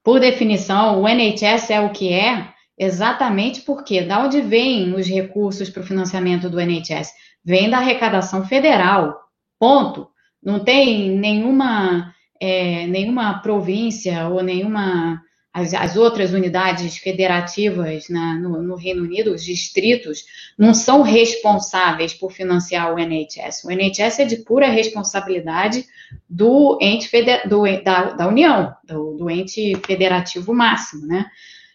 [0.02, 5.68] por definição, o NHS é o que é, Exatamente porque da onde vêm os recursos
[5.68, 7.12] para o financiamento do NHS?
[7.44, 9.18] Vem da arrecadação federal.
[9.58, 10.08] Ponto.
[10.40, 15.22] Não tem nenhuma, é, nenhuma província ou nenhuma.
[15.50, 20.24] As, as outras unidades federativas na, no, no, Reino Unido, os distritos,
[20.58, 23.64] não são responsáveis por financiar o NHS.
[23.64, 25.86] O NHS é de pura responsabilidade
[26.28, 31.26] do ente feder, do, da, da União, do, do ente federativo máximo, né?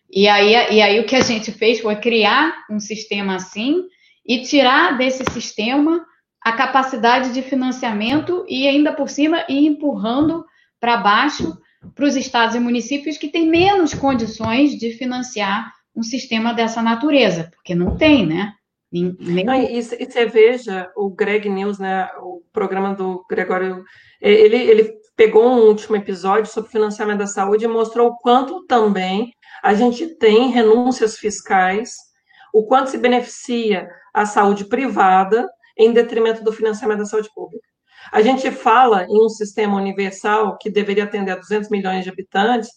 [0.10, 3.84] E aí, e aí o que a gente fez foi criar um sistema assim
[4.24, 6.06] e tirar desse sistema
[6.40, 10.46] a capacidade de financiamento e ainda por cima ir empurrando
[10.84, 11.58] para baixo
[11.96, 17.50] para os estados e municípios que têm menos condições de financiar um sistema dessa natureza,
[17.56, 18.54] porque não tem, né?
[18.92, 19.16] Nem...
[19.72, 23.86] E, e você veja o Greg News, né, o programa do Gregório,
[24.20, 29.32] ele, ele pegou um último episódio sobre financiamento da saúde e mostrou o quanto também
[29.64, 31.96] a gente tem renúncias fiscais,
[32.54, 37.73] o quanto se beneficia a saúde privada em detrimento do financiamento da saúde pública.
[38.12, 42.70] A gente fala em um sistema universal que deveria atender a 200 milhões de habitantes,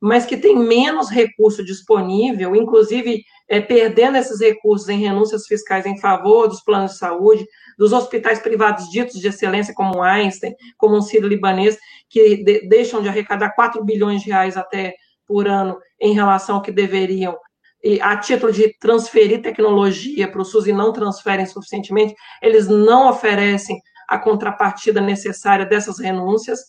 [0.00, 5.98] mas que tem menos recurso disponível, inclusive é, perdendo esses recursos em renúncias fiscais em
[5.98, 10.96] favor dos planos de saúde, dos hospitais privados ditos de excelência, como o Einstein, como
[10.96, 11.76] o Ciro Libanês,
[12.08, 14.94] que de, deixam de arrecadar 4 bilhões de reais até
[15.26, 17.36] por ano em relação ao que deveriam,
[17.82, 23.08] e a título de transferir tecnologia para o SUS e não transferem suficientemente, eles não
[23.08, 26.60] oferecem a contrapartida necessária dessas renúncias,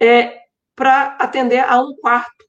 [0.00, 0.40] é,
[0.76, 2.44] para atender a um quarto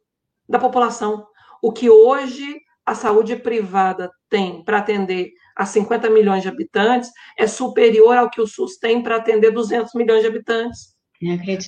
[0.48, 1.26] da população.
[1.62, 7.46] O que hoje a saúde privada tem para atender a 50 milhões de habitantes é
[7.46, 10.96] superior ao que o SUS tem para atender 200 milhões de habitantes.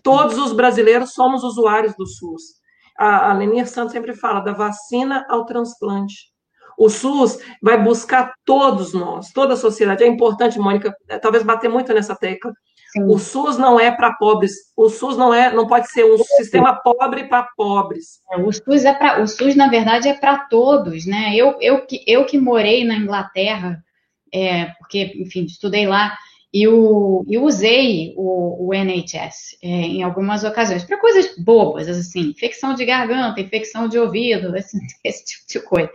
[0.01, 2.41] Todos os brasileiros somos usuários do SUS.
[2.97, 6.32] A, a Lenir Santos sempre fala da vacina ao transplante.
[6.77, 10.03] O SUS vai buscar todos nós, toda a sociedade.
[10.03, 12.51] É importante, Mônica, é, talvez bater muito nessa tecla.
[12.91, 13.03] Sim.
[13.05, 14.53] O SUS não é para pobres.
[14.77, 18.21] O SUS não é, não pode ser um sistema pobre para pobres.
[18.31, 21.33] É, o SUS é para, o SUS na verdade é para todos, né?
[21.35, 23.83] Eu, eu que eu que morei na Inglaterra,
[24.31, 26.15] é, porque enfim estudei lá
[26.53, 32.29] e o, eu usei o, o NHS é, em algumas ocasiões para coisas bobas, assim,
[32.29, 34.53] infecção de garganta, infecção de ouvido,
[35.03, 35.91] esse tipo de coisa.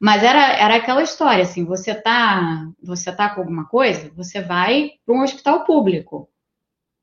[0.00, 4.92] Mas era, era aquela história, assim, você tá, você tá com alguma coisa, você vai
[5.04, 6.28] para um hospital público.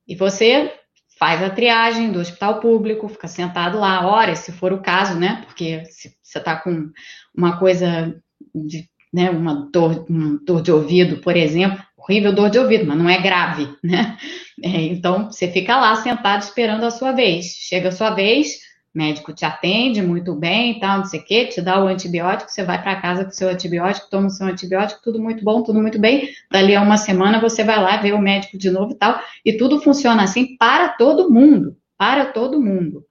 [0.07, 0.71] E você
[1.17, 5.41] faz a triagem do hospital público, fica sentado lá horas, se for o caso, né?
[5.45, 6.91] Porque se você está com
[7.35, 8.15] uma coisa
[8.53, 10.05] de, né, uma dor,
[10.45, 14.17] dor de ouvido, por exemplo, horrível dor de ouvido, mas não é grave, né?
[14.61, 17.45] É, então, você fica lá sentado esperando a sua vez.
[17.45, 18.59] Chega a sua vez,
[18.93, 22.63] médico te atende muito bem tal, não sei o quê, te dá o antibiótico, você
[22.63, 25.81] vai para casa com o seu antibiótico, toma o seu antibiótico, tudo muito bom, tudo
[25.81, 26.29] muito bem.
[26.51, 29.53] Dali a uma semana você vai lá ver o médico de novo e tal, e
[29.53, 33.03] tudo funciona assim para todo mundo, para todo mundo.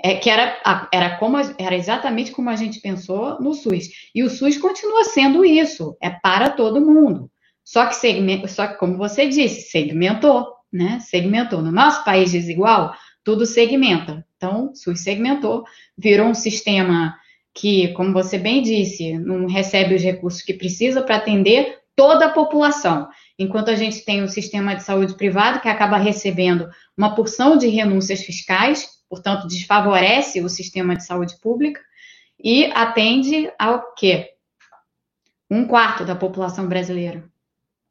[0.00, 0.56] É, que era,
[0.92, 3.88] era, como, era exatamente como a gente pensou no SUS.
[4.14, 7.28] E o SUS continua sendo isso, é para todo mundo.
[7.64, 11.00] Só que, segmento, só que como você disse, segmentou, né?
[11.00, 11.60] Segmentou.
[11.60, 12.94] No nosso país desigual,
[13.28, 14.24] tudo segmenta.
[14.38, 15.62] Então, SUS segmentou,
[15.98, 17.14] virou um sistema
[17.52, 22.30] que, como você bem disse, não recebe os recursos que precisa para atender toda a
[22.30, 23.06] população.
[23.38, 27.68] Enquanto a gente tem um sistema de saúde privado que acaba recebendo uma porção de
[27.68, 31.82] renúncias fiscais, portanto, desfavorece o sistema de saúde pública
[32.42, 34.30] e atende ao quê?
[35.50, 37.22] Um quarto da população brasileira.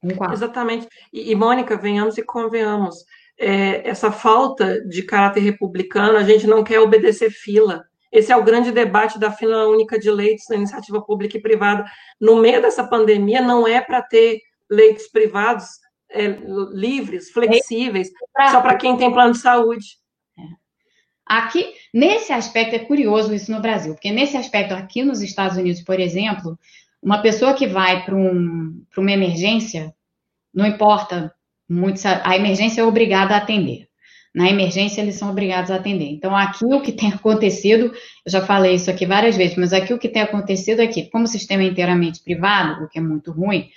[0.02, 0.34] Um quarto.
[0.34, 0.88] Exatamente.
[1.14, 3.06] E, e Mônica, venhamos e convenhamos
[3.40, 7.86] é, essa falta de caráter republicano, a gente não quer obedecer fila.
[8.12, 11.86] Esse é o grande debate da fila única de leitos na iniciativa pública e privada.
[12.20, 15.66] No meio dessa pandemia, não é para ter leitos privados
[16.10, 16.40] é,
[16.72, 18.10] livres, flexíveis,
[18.50, 19.86] só para quem tem plano de saúde.
[20.38, 20.42] É.
[21.26, 25.82] Aqui, nesse aspecto, é curioso isso no Brasil, porque nesse aspecto, aqui nos Estados Unidos,
[25.82, 26.58] por exemplo,
[27.02, 29.94] uma pessoa que vai para um, uma emergência,
[30.54, 31.34] não importa
[31.70, 33.88] muito, a emergência é obrigada a atender.
[34.34, 36.09] Na emergência, eles são obrigados a atender.
[36.11, 37.86] Então, aqui o que tem acontecido,
[38.26, 41.09] eu já falei isso aqui várias vezes, mas aqui o que tem acontecido é que,
[41.09, 43.70] como o sistema é inteiramente privado, o que é muito ruim,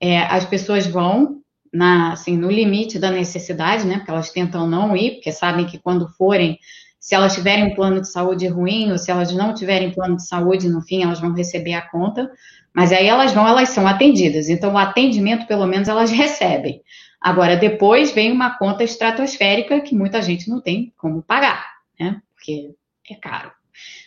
[0.00, 1.40] é, as pessoas vão
[1.72, 3.96] na, assim, no limite da necessidade, né?
[3.96, 6.58] Porque elas tentam não ir, porque sabem que quando forem,
[7.00, 10.26] se elas tiverem um plano de saúde ruim, ou se elas não tiverem plano de
[10.26, 12.30] saúde, no fim, elas vão receber a conta.
[12.72, 14.48] Mas aí elas vão, elas são atendidas.
[14.48, 16.80] Então, o atendimento, pelo menos, elas recebem.
[17.24, 21.64] Agora, depois vem uma conta estratosférica que muita gente não tem como pagar,
[21.98, 22.20] né?
[22.34, 22.74] Porque
[23.10, 23.50] é caro,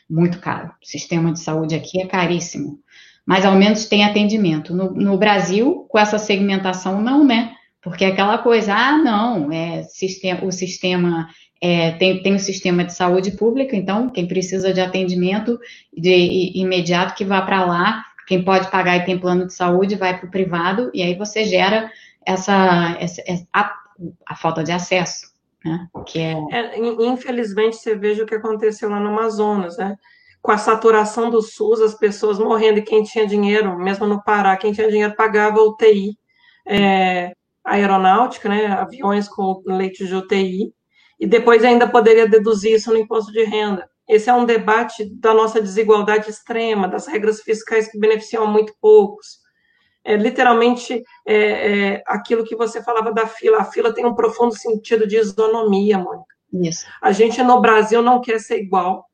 [0.07, 0.71] muito caro.
[0.79, 2.79] O sistema de saúde aqui é caríssimo.
[3.25, 4.71] Mas ao menos tem atendimento.
[4.75, 7.55] No, no Brasil, com essa segmentação, não, né?
[7.81, 11.27] Porque é aquela coisa, ah, não, é sistema, o sistema
[11.59, 15.59] é, tem, tem o sistema de saúde pública, então quem precisa de atendimento
[15.91, 19.95] de, de imediato que vá para lá, quem pode pagar e tem plano de saúde
[19.95, 21.89] vai para o privado, e aí você gera
[22.27, 23.23] essa, essa
[23.53, 23.73] a,
[24.27, 25.31] a, falta de acesso,
[25.63, 25.87] né?
[26.05, 26.33] Que é...
[26.51, 26.77] é...
[26.77, 29.95] Infelizmente, você veja o que aconteceu lá no Amazonas, né?
[30.41, 34.57] Com a saturação do SUS, as pessoas morrendo, e quem tinha dinheiro, mesmo no Pará,
[34.57, 36.17] quem tinha dinheiro pagava UTI,
[36.67, 37.31] é,
[37.63, 38.67] aeronáutica, né?
[38.67, 40.73] Aviões com leite de UTI,
[41.17, 43.89] e depois ainda poderia deduzir isso no imposto de renda.
[44.07, 49.46] Esse é um debate da nossa desigualdade extrema, das regras fiscais que beneficiam muito poucos
[50.07, 53.57] é literalmente é, é, aquilo que você falava da fila.
[53.57, 56.33] A fila tem um profundo sentido de isonomia, Mônica.
[56.53, 56.85] Isso.
[57.01, 59.05] A gente no Brasil não quer ser igual.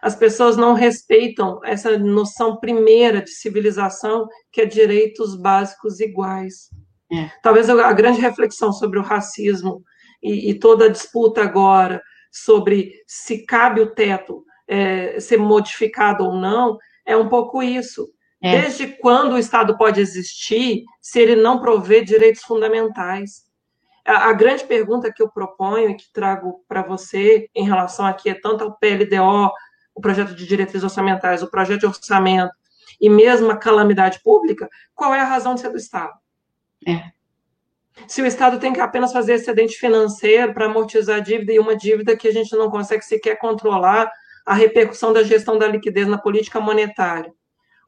[0.00, 6.70] As pessoas não respeitam essa noção primeira de civilização, que é direitos básicos iguais.
[7.12, 7.30] É.
[7.42, 9.82] Talvez a grande reflexão sobre o racismo
[10.22, 12.00] e, e, toda a disputa agora
[12.32, 18.08] sobre se cabe o teto é, ser modificado ou não, é um pouco isso.
[18.42, 18.62] É.
[18.62, 23.44] Desde quando o Estado pode existir se ele não provê direitos fundamentais?
[24.06, 28.30] A, a grande pergunta que eu proponho e que trago para você em relação aqui
[28.30, 29.50] é tanto ao PLDO
[29.94, 32.54] o projeto de diretrizes orçamentárias, o projeto de orçamento
[33.00, 36.12] e mesmo a calamidade pública, qual é a razão de ser do Estado?
[36.86, 37.10] É.
[38.06, 41.76] Se o Estado tem que apenas fazer excedente financeiro para amortizar a dívida e uma
[41.76, 44.10] dívida que a gente não consegue sequer controlar
[44.46, 47.32] a repercussão da gestão da liquidez na política monetária.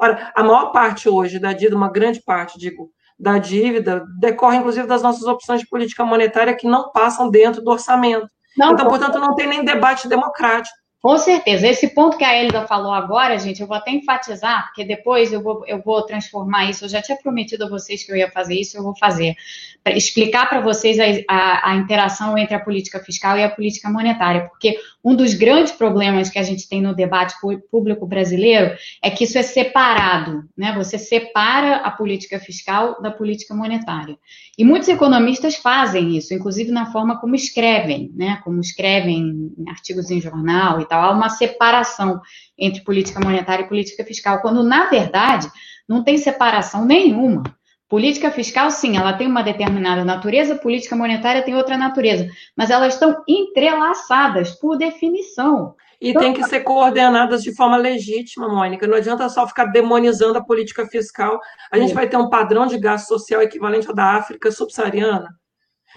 [0.02, 4.84] Ora, a maior parte hoje da dívida, uma grande parte, digo, da dívida, decorre inclusive
[4.84, 8.26] das nossas opções de política monetária que não passam dentro do orçamento.
[8.58, 10.76] Não, então, portanto, não tem nem debate democrático.
[11.02, 11.66] Com certeza.
[11.66, 15.42] Esse ponto que a Elida falou agora, gente, eu vou até enfatizar, porque depois eu
[15.42, 16.84] vou, eu vou transformar isso.
[16.84, 19.34] Eu já tinha prometido a vocês que eu ia fazer isso, eu vou fazer.
[19.82, 23.90] Pra explicar para vocês a, a, a, interação entre a política fiscal e a política
[23.90, 24.42] monetária.
[24.42, 27.34] Porque um dos grandes problemas que a gente tem no debate
[27.68, 30.72] público brasileiro é que isso é separado, né?
[30.76, 34.16] Você separa a política fiscal da política monetária.
[34.56, 38.40] E muitos economistas fazem isso, inclusive na forma como escrevem, né?
[38.44, 42.20] Como escrevem artigos em jornal e Há uma separação
[42.58, 45.50] entre política monetária e política fiscal, quando na verdade
[45.88, 47.42] não tem separação nenhuma.
[47.88, 52.26] Política fiscal, sim, ela tem uma determinada natureza, política monetária tem outra natureza,
[52.56, 55.74] mas elas estão entrelaçadas por definição.
[56.00, 58.86] E então, tem que ser coordenadas de forma legítima, Mônica.
[58.86, 61.38] Não adianta só ficar demonizando a política fiscal.
[61.70, 61.94] A gente é.
[61.94, 65.28] vai ter um padrão de gasto social equivalente ao da África subsaariana.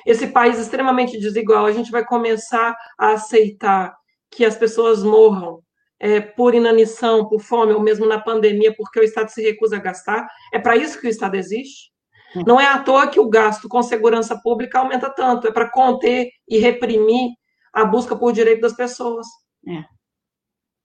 [0.05, 3.95] Esse país extremamente desigual, a gente vai começar a aceitar
[4.31, 5.59] que as pessoas morram
[5.99, 9.79] é, por inanição, por fome, ou mesmo na pandemia, porque o Estado se recusa a
[9.79, 10.27] gastar.
[10.53, 11.91] É para isso que o Estado existe.
[12.35, 12.43] É.
[12.45, 16.29] Não é à toa que o gasto com segurança pública aumenta tanto, é para conter
[16.47, 17.31] e reprimir
[17.73, 19.25] a busca por direito das pessoas.
[19.67, 19.95] É.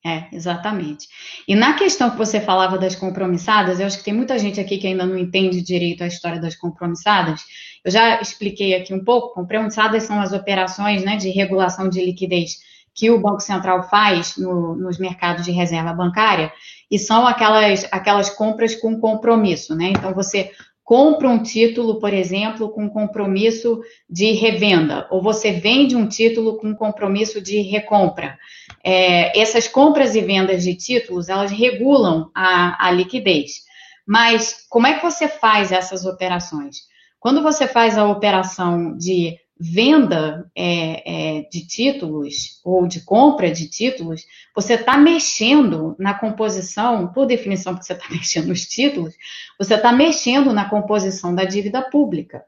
[0.03, 1.07] É, exatamente.
[1.47, 4.79] E na questão que você falava das compromissadas, eu acho que tem muita gente aqui
[4.79, 7.43] que ainda não entende direito a história das compromissadas.
[7.85, 9.35] Eu já expliquei aqui um pouco.
[9.35, 12.61] Compromissadas são as operações né, de regulação de liquidez
[12.95, 16.53] que o Banco Central faz no, nos mercados de reserva bancária,
[16.91, 19.91] e são aquelas, aquelas compras com compromisso, né?
[19.91, 20.51] Então, você
[20.91, 26.75] compra um título, por exemplo, com compromisso de revenda, ou você vende um título com
[26.75, 28.37] compromisso de recompra.
[28.83, 33.61] É, essas compras e vendas de títulos, elas regulam a, a liquidez.
[34.05, 36.79] Mas como é que você faz essas operações?
[37.21, 43.69] Quando você faz a operação de venda é, é, de títulos ou de compra de
[43.69, 44.25] títulos,
[44.57, 49.15] você está mexendo na composição, por definição, porque você está mexendo nos títulos,
[49.59, 52.43] você está mexendo na composição da dívida pública.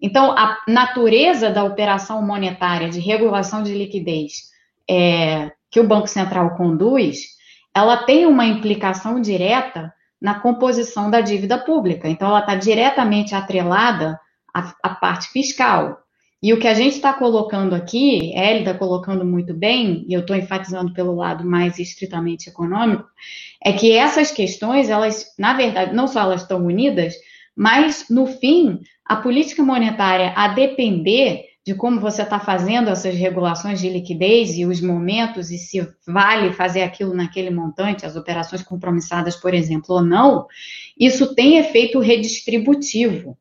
[0.00, 4.50] Então, a natureza da operação monetária de regulação de liquidez
[4.88, 7.20] é, que o Banco Central conduz,
[7.74, 12.08] ela tem uma implicação direta na composição da dívida pública.
[12.08, 14.20] Então, ela está diretamente atrelada
[14.54, 15.98] à, à parte fiscal.
[16.40, 20.20] E o que a gente está colocando aqui, ele está colocando muito bem, e eu
[20.20, 23.08] estou enfatizando pelo lado mais estritamente econômico,
[23.64, 27.14] é que essas questões, elas, na verdade, não só elas estão unidas,
[27.56, 33.80] mas, no fim, a política monetária, a depender de como você está fazendo essas regulações
[33.80, 39.34] de liquidez e os momentos, e se vale fazer aquilo naquele montante, as operações compromissadas,
[39.34, 40.46] por exemplo, ou não,
[40.98, 43.36] isso tem efeito redistributivo,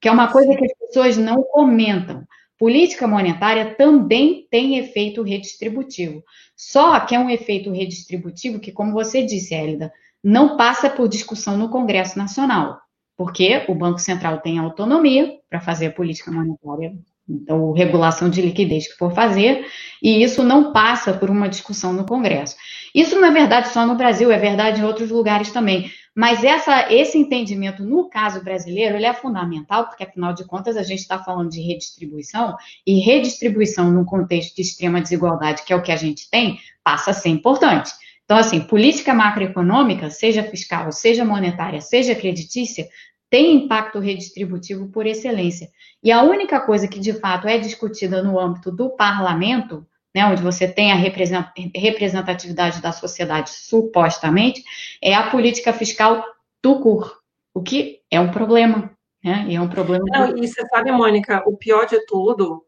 [0.00, 2.24] que é uma coisa que as pessoas não comentam.
[2.62, 6.22] Política monetária também tem efeito redistributivo.
[6.56, 9.92] Só que é um efeito redistributivo que, como você disse, Hélida,
[10.22, 12.78] não passa por discussão no Congresso Nacional,
[13.16, 16.94] porque o Banco Central tem autonomia para fazer a política monetária,
[17.28, 19.66] então, regulação de liquidez que for fazer,
[20.00, 22.54] e isso não passa por uma discussão no Congresso.
[22.94, 25.90] Isso não é verdade só no Brasil, é verdade em outros lugares também.
[26.14, 30.82] Mas essa, esse entendimento, no caso brasileiro, ele é fundamental, porque, afinal de contas, a
[30.82, 32.54] gente está falando de redistribuição,
[32.86, 37.12] e redistribuição num contexto de extrema desigualdade, que é o que a gente tem, passa
[37.12, 37.92] a ser importante.
[38.24, 42.86] Então, assim, política macroeconômica, seja fiscal, seja monetária, seja creditícia,
[43.30, 45.70] tem impacto redistributivo por excelência.
[46.02, 50.42] E a única coisa que, de fato, é discutida no âmbito do parlamento né, onde
[50.42, 54.62] você tem a representatividade da sociedade, supostamente,
[55.02, 56.24] é a política fiscal
[56.62, 57.18] do CUR,
[57.54, 58.90] o que é um problema.
[59.24, 59.46] Né?
[59.48, 60.04] E é um problema.
[60.08, 62.64] Não, e você sabe, Mônica, o pior de tudo,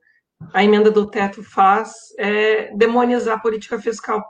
[0.52, 4.22] a emenda do teto faz é demonizar a política fiscal.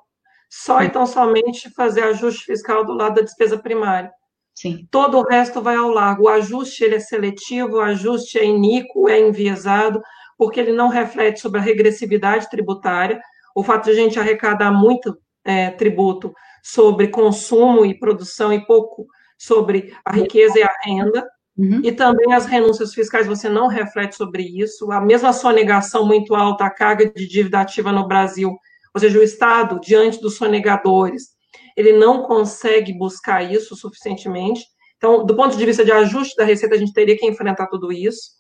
[0.48, 4.10] Só e tão somente fazer ajuste fiscal do lado da despesa primária.
[4.54, 4.86] Sim.
[4.90, 6.24] Todo o resto vai ao largo.
[6.24, 10.00] O ajuste ele é seletivo, o ajuste é iníquo, é enviesado
[10.36, 13.20] porque ele não reflete sobre a regressividade tributária,
[13.54, 16.32] o fato de a gente arrecadar muito é, tributo
[16.62, 19.06] sobre consumo e produção e pouco
[19.38, 21.26] sobre a riqueza e a renda,
[21.56, 21.80] uhum.
[21.84, 26.64] e também as renúncias fiscais, você não reflete sobre isso, a mesma sonegação muito alta,
[26.64, 28.56] a carga de dívida ativa no Brasil,
[28.94, 31.34] ou seja, o Estado, diante dos sonegadores,
[31.76, 34.64] ele não consegue buscar isso suficientemente.
[34.96, 37.92] Então, do ponto de vista de ajuste da receita, a gente teria que enfrentar tudo
[37.92, 38.30] isso.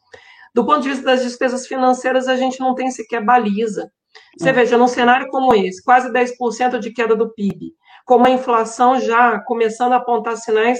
[0.54, 3.90] Do ponto de vista das despesas financeiras, a gente não tem sequer baliza.
[4.38, 4.52] Você é.
[4.52, 7.72] veja, num cenário como esse, quase 10% de queda do PIB,
[8.04, 10.78] com uma inflação já começando a apontar sinais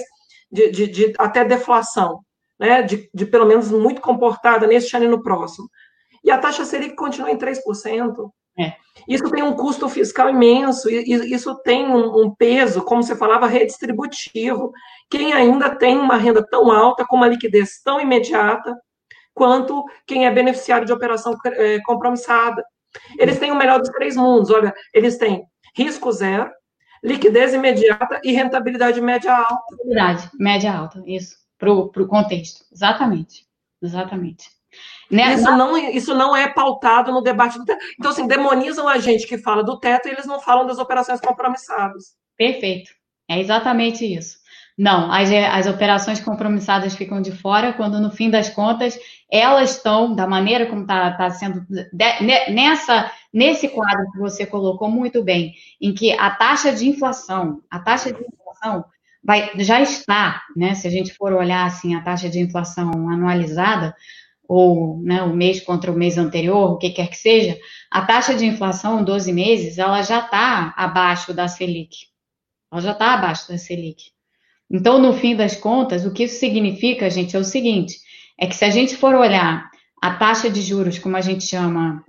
[0.51, 2.21] de, de, de até deflação,
[2.57, 5.69] né, de, de, pelo menos muito comportada neste ano e no próximo.
[6.23, 7.59] E a taxa Selic continua em 3%.
[8.57, 8.73] É.
[9.07, 13.47] Isso tem um custo fiscal imenso, e isso tem um, um, peso, como você falava,
[13.47, 14.71] redistributivo.
[15.09, 18.73] Quem ainda tem uma renda tão alta, com uma liquidez tão imediata,
[19.35, 22.65] quanto quem é beneficiário de operação é, compromissada.
[23.19, 24.49] Eles têm o melhor dos três mundos.
[24.49, 25.43] Olha, eles têm
[25.75, 26.49] risco zero,
[27.03, 29.53] liquidez imediata e rentabilidade média alta.
[29.71, 32.65] Rentabilidade média alta, isso, para o contexto.
[32.71, 33.45] Exatamente.
[33.83, 34.49] Exatamente.
[35.11, 35.35] Né?
[35.35, 37.83] Isso, não, isso não é pautado no debate do teto.
[37.99, 41.19] Então, assim, demonizam a gente que fala do teto e eles não falam das operações
[41.19, 42.15] compromissadas.
[42.35, 42.91] Perfeito.
[43.29, 44.37] É exatamente isso.
[44.77, 48.99] Não, as, as operações compromissadas ficam de fora, quando no fim das contas
[49.31, 54.89] elas estão, da maneira como está tá sendo, de, nessa, nesse quadro que você colocou
[54.89, 58.83] muito bem, em que a taxa de inflação, a taxa de inflação
[59.23, 63.95] vai, já está, né, se a gente for olhar assim a taxa de inflação anualizada,
[64.47, 67.57] ou né, o mês contra o mês anterior, o que quer que seja,
[67.89, 72.07] a taxa de inflação, 12 meses, ela já está abaixo da Selic.
[72.71, 74.14] Ela já está abaixo da Selic.
[74.69, 77.99] Então, no fim das contas, o que isso significa, gente, é o seguinte:
[78.39, 79.69] é que se a gente for olhar
[80.01, 82.03] a taxa de juros, como a gente chama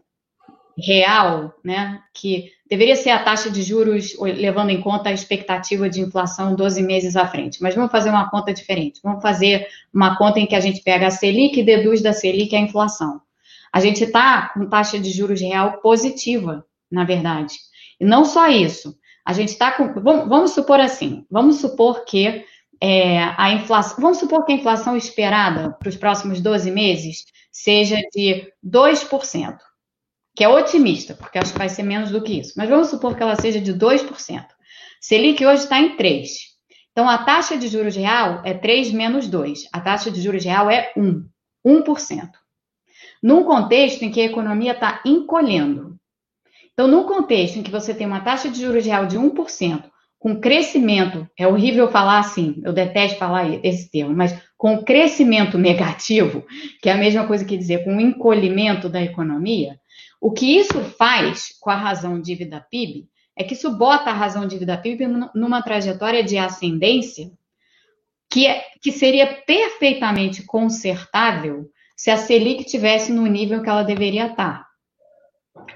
[0.78, 6.00] real, né, que deveria ser a taxa de juros levando em conta a expectativa de
[6.02, 7.62] inflação 12 meses à frente.
[7.62, 9.00] Mas vamos fazer uma conta diferente.
[9.02, 12.54] Vamos fazer uma conta em que a gente pega a Selic e deduz da Selic
[12.54, 13.20] a inflação.
[13.72, 17.54] A gente está com taxa de juros real positiva, na verdade.
[18.00, 18.96] E não só isso.
[19.27, 19.93] A gente está com.
[20.01, 22.45] Vamos, supor assim: vamos supor que
[22.81, 23.97] é, a inflação.
[24.01, 29.59] Vamos supor que a inflação esperada para os próximos 12 meses seja de 2%,
[30.37, 32.53] que é otimista, porque acho que vai ser menos do que isso.
[32.57, 34.47] Mas vamos supor que ela seja de 2%.
[35.01, 36.27] Selic hoje está em 3%.
[36.93, 39.68] Então, a taxa de juros real é 3 menos 2.
[39.72, 41.29] A taxa de juros real é 1,
[41.66, 42.31] 1%.
[43.22, 45.95] Num contexto em que a economia está encolhendo,
[46.77, 49.85] então, num contexto em que você tem uma taxa de juros real de 1%,
[50.18, 56.45] com crescimento, é horrível falar assim, eu detesto falar esse termo, mas com crescimento negativo,
[56.83, 59.81] que é a mesma coisa que dizer com o encolhimento da economia,
[60.20, 64.47] o que isso faz com a razão dívida PIB é que isso bota a razão
[64.47, 67.31] dívida PIB numa trajetória de ascendência
[68.31, 74.27] que, é, que seria perfeitamente consertável se a Selic tivesse no nível que ela deveria
[74.27, 74.66] estar.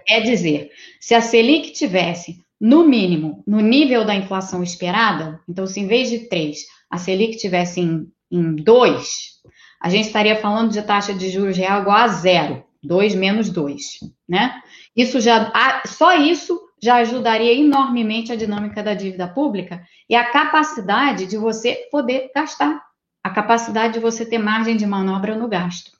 [0.06, 0.70] É dizer,
[1.00, 6.10] se a Selic tivesse, no mínimo, no nível da inflação esperada, então se em vez
[6.10, 6.58] de 3,
[6.90, 9.40] a Selic tivesse em, em 2,
[9.80, 14.00] a gente estaria falando de taxa de juros real igual a zero, 2 menos 2,
[14.28, 14.60] né?
[14.94, 15.52] Isso já,
[15.86, 21.88] só isso já ajudaria enormemente a dinâmica da dívida pública e a capacidade de você
[21.90, 22.82] poder gastar,
[23.22, 25.92] a capacidade de você ter margem de manobra no gasto.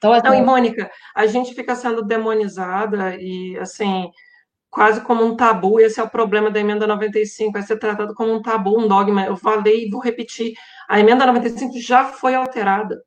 [0.00, 4.10] Então, assim, Não, e Mônica, a gente fica sendo demonizada e, assim,
[4.70, 8.32] quase como um tabu, esse é o problema da emenda 95, vai ser tratado como
[8.32, 9.26] um tabu, um dogma.
[9.26, 10.54] Eu falei e vou repetir,
[10.88, 13.02] a emenda 95 já foi alterada.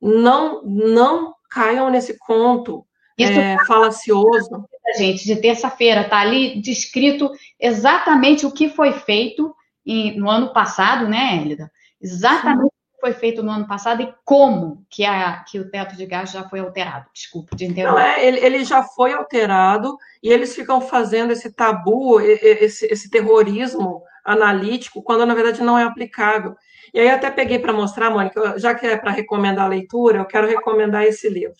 [0.00, 2.86] Não, não caiam nesse conto
[3.18, 4.64] Isso é, tá falacioso.
[4.96, 7.28] Gente, de terça-feira, está ali descrito
[7.58, 9.52] exatamente o que foi feito
[9.84, 11.68] em, no ano passado, né, Hélida?
[12.00, 16.38] Exatamente foi feito no ano passado e como que, a, que o teto de gastos
[16.38, 17.06] já foi alterado?
[17.12, 18.00] Desculpa de interromper.
[18.00, 23.10] Não, é, ele, ele, já foi alterado e eles ficam fazendo esse tabu, esse, esse
[23.10, 26.54] terrorismo analítico, quando na verdade não é aplicável.
[26.92, 30.26] E aí até peguei para mostrar, Mônica, já que é para recomendar a leitura, eu
[30.26, 31.56] quero recomendar esse livro.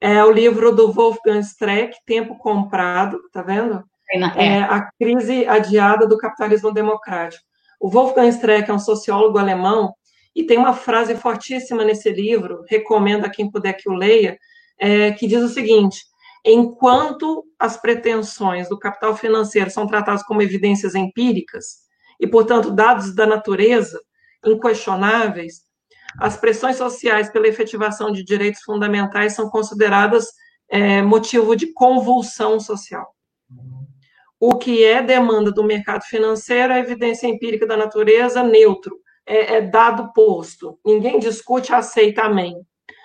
[0.00, 3.82] É o livro do Wolfgang Streck, Tempo Comprado, tá vendo?
[4.12, 4.46] É.
[4.46, 7.44] é a crise adiada do capitalismo democrático.
[7.80, 9.94] O Wolfgang Streck é um sociólogo alemão
[10.36, 14.38] e tem uma frase fortíssima nesse livro, recomendo a quem puder que o leia,
[14.78, 16.04] é, que diz o seguinte:
[16.44, 21.86] enquanto as pretensões do capital financeiro são tratadas como evidências empíricas,
[22.20, 23.98] e, portanto, dados da natureza
[24.44, 25.62] inquestionáveis,
[26.20, 30.26] as pressões sociais pela efetivação de direitos fundamentais são consideradas
[30.68, 33.06] é, motivo de convulsão social.
[34.38, 39.60] O que é demanda do mercado financeiro é evidência empírica da natureza neutro, é, é
[39.60, 40.78] dado posto.
[40.84, 42.56] Ninguém discute, aceita, amém.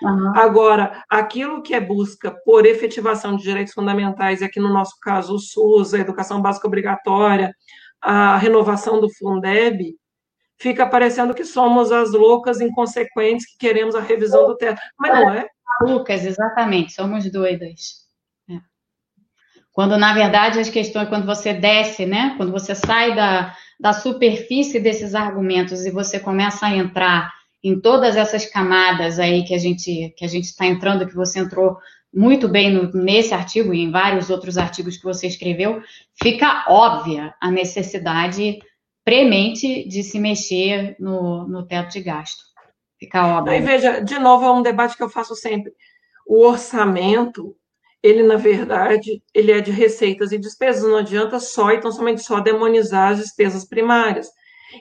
[0.02, 0.32] Uhum.
[0.36, 5.38] Agora, aquilo que é busca por efetivação de direitos fundamentais, aqui no nosso caso o
[5.38, 7.54] SUS, a educação básica obrigatória,
[8.00, 9.94] a renovação do Fundeb,
[10.58, 14.80] fica parecendo que somos as loucas inconsequentes que queremos a revisão do teto.
[14.98, 15.46] Mas não é.
[15.82, 18.02] Lucas, exatamente, somos doidas.
[18.50, 18.54] É.
[19.72, 22.34] Quando, na verdade, as questões, quando você desce, né?
[22.36, 27.32] Quando você sai da, da superfície desses argumentos e você começa a entrar
[27.64, 31.40] em todas essas camadas aí que a gente que a gente está entrando, que você
[31.40, 31.76] entrou
[32.14, 35.82] muito bem no, nesse artigo e em vários outros artigos que você escreveu,
[36.22, 38.60] fica óbvia a necessidade
[39.04, 42.40] premente de se mexer no, no teto de gasto.
[43.00, 43.54] Fica óbvio.
[43.54, 45.72] E veja, de novo, é um debate que eu faço sempre.
[46.24, 47.56] O orçamento,
[48.02, 50.82] ele, na verdade, ele é de receitas e despesas.
[50.82, 54.28] Não adianta só, então, somente só demonizar as despesas primárias.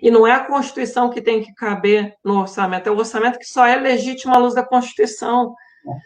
[0.01, 3.45] E não é a Constituição que tem que caber no orçamento, é o orçamento que
[3.45, 5.53] só é legítimo à luz da Constituição.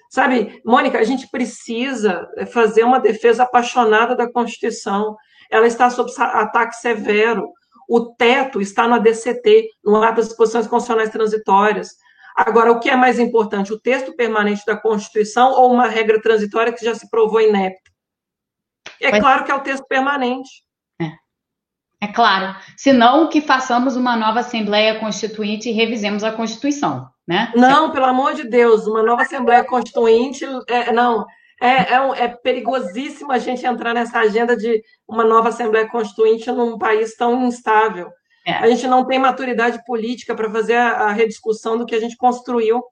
[0.10, 5.16] Sabe, Mônica, a gente precisa fazer uma defesa apaixonada da Constituição.
[5.52, 7.48] Ela está sob ataque severo.
[7.88, 11.90] O teto está no ADCT, no ato das disposições constitucionais transitórias.
[12.36, 16.74] Agora, o que é mais importante, o texto permanente da Constituição ou uma regra transitória
[16.74, 17.90] que já se provou inepta?
[19.02, 20.50] É claro que é o texto permanente.
[21.02, 21.12] É.
[22.02, 22.56] é claro.
[22.76, 27.54] Senão que façamos uma nova Assembleia Constituinte e revisemos a Constituição, né?
[27.56, 31.26] Não, pelo amor de Deus, uma nova Assembleia Constituinte, é, não,
[31.62, 36.78] é, é, é, perigosíssimo a gente entrar nessa agenda de uma nova Assembleia Constituinte num
[36.78, 38.10] país tão instável.
[38.46, 38.54] É.
[38.54, 42.16] A gente não tem maturidade política para fazer a, a, rediscussão do que a gente
[42.16, 42.84] construiu.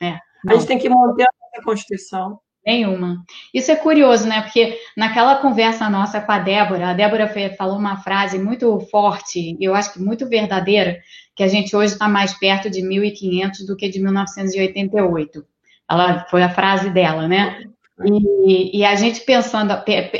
[0.00, 0.18] É.
[0.48, 2.40] A gente tem que manter a Constituição.
[2.64, 3.24] Nenhuma.
[3.52, 4.40] Isso é curioso, né?
[4.40, 9.74] Porque naquela conversa nossa com a Débora, a Débora falou uma frase muito forte, eu
[9.74, 11.00] acho que muito verdadeira,
[11.34, 15.44] que a gente hoje está mais perto de 1500 do que de 1988.
[15.90, 17.64] Ela foi a frase dela, né?
[18.04, 19.72] E, e, a gente pensando,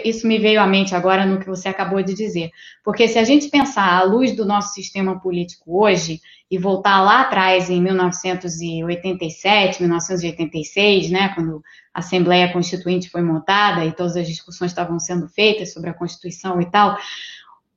[0.04, 2.50] isso me veio à mente agora no que você acabou de dizer,
[2.84, 6.20] porque se a gente pensar à luz do nosso sistema político hoje
[6.50, 11.62] e voltar lá atrás em 1987, 1986, né, quando
[11.94, 16.60] a Assembleia Constituinte foi montada e todas as discussões estavam sendo feitas sobre a Constituição
[16.60, 16.96] e tal,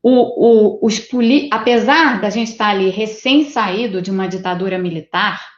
[0.07, 1.01] o, o, os
[1.51, 5.54] apesar da gente estar ali recém saído de uma ditadura militar,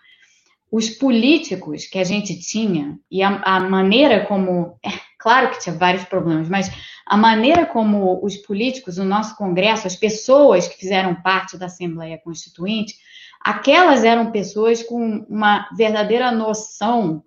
[0.71, 4.77] os políticos que a gente tinha e a, a maneira como.
[4.83, 6.71] É, claro que tinha vários problemas, mas
[7.05, 12.17] a maneira como os políticos, o nosso Congresso, as pessoas que fizeram parte da Assembleia
[12.17, 12.95] Constituinte,
[13.41, 17.23] aquelas eram pessoas com uma verdadeira noção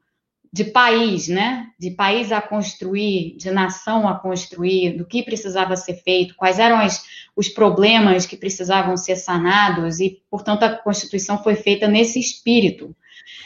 [0.53, 1.69] de país, né?
[1.79, 6.79] De país a construir, de nação a construir, do que precisava ser feito, quais eram
[6.79, 7.05] as,
[7.37, 12.95] os problemas que precisavam ser sanados, e, portanto, a Constituição foi feita nesse espírito.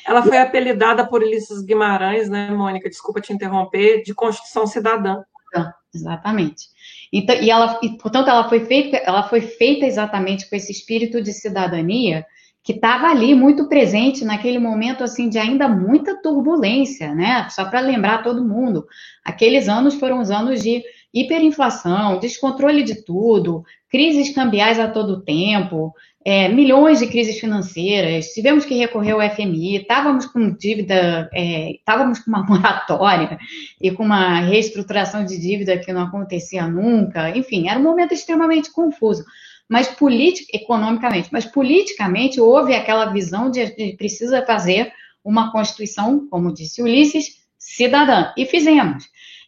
[0.06, 2.88] Ela foi apelidada por Ulisses Guimarães, né, Mônica?
[2.88, 5.22] Desculpa te interromper, de Constituição Cidadã.
[5.94, 6.66] Exatamente.
[7.12, 11.22] Então, e ela, e, portanto, ela foi feita, ela foi feita exatamente com esse espírito
[11.22, 12.26] de cidadania
[12.64, 17.46] que estava ali muito presente naquele momento assim de ainda muita turbulência, né?
[17.50, 18.86] Só para lembrar todo mundo,
[19.22, 20.82] aqueles anos foram os anos de
[21.14, 25.94] hiperinflação, descontrole de tudo, crises cambiais a todo tempo,
[26.24, 32.18] é, milhões de crises financeiras, tivemos que recorrer ao FMI, estávamos com dívida, é, estávamos
[32.18, 33.38] com uma moratória
[33.80, 38.72] e com uma reestruturação de dívida que não acontecia nunca, enfim, era um momento extremamente
[38.72, 39.24] confuso.
[39.68, 44.92] Mas politic, economicamente, mas politicamente houve aquela visão de que precisa fazer
[45.24, 48.32] uma Constituição, como disse Ulisses, cidadã.
[48.36, 49.04] E fizemos.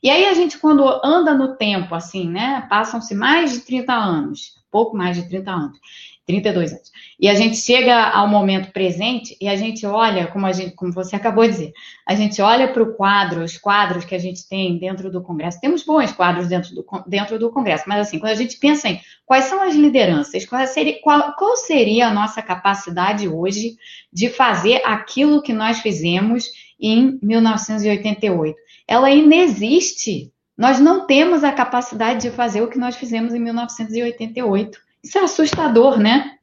[0.06, 2.64] E aí a gente, quando anda no tempo, assim, né?
[2.70, 5.78] Passam-se mais de 30 anos, pouco mais de 30 anos.
[6.24, 6.92] 32 anos.
[7.18, 10.92] E a gente chega ao momento presente e a gente olha, como, a gente, como
[10.92, 11.72] você acabou de dizer,
[12.06, 15.60] a gente olha para o quadro, os quadros que a gente tem dentro do Congresso.
[15.60, 19.00] Temos bons quadros dentro do, dentro do Congresso, mas assim, quando a gente pensa em
[19.24, 23.76] quais são as lideranças, qual seria, qual, qual seria a nossa capacidade hoje
[24.12, 26.44] de fazer aquilo que nós fizemos
[26.78, 28.56] em 1988?
[28.86, 30.32] Ela inexiste.
[30.56, 34.78] Nós não temos a capacidade de fazer o que nós fizemos em 1988.
[35.02, 36.36] Isso é assustador, né?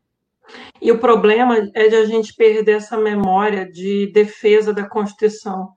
[0.81, 5.69] E o problema é de a gente perder essa memória de defesa da Constituição.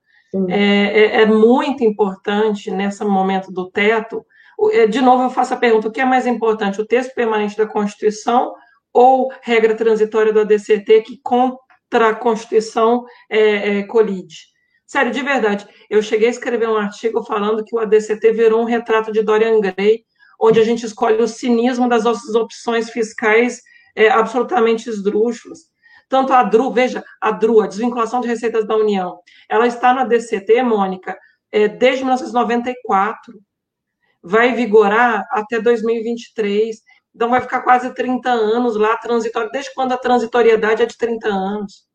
[0.48, 4.26] É, é, é, muito importante, nesse momento do teto,
[4.72, 7.56] é, de novo eu faço a pergunta, o que é mais importante, o texto permanente
[7.56, 8.52] da Constituição
[8.92, 14.55] ou regra transitória do ADCT que contra a Constituição é, é, colide?
[14.86, 18.64] Sério, de verdade, eu cheguei a escrever um artigo falando que o ADCT virou um
[18.64, 20.04] retrato de Dorian Gray,
[20.40, 23.60] onde a gente escolhe o cinismo das nossas opções fiscais
[23.96, 25.60] é, absolutamente esdrúxulas.
[26.08, 29.18] Tanto a DRU, veja, a DRU, a desvinculação de receitas da União,
[29.48, 31.18] ela está na DCT, Mônica,
[31.50, 33.34] é, desde 1994.
[34.22, 36.76] Vai vigorar até 2023.
[37.14, 41.28] Então, vai ficar quase 30 anos lá, transitório, desde quando a transitoriedade é de 30
[41.28, 41.85] anos.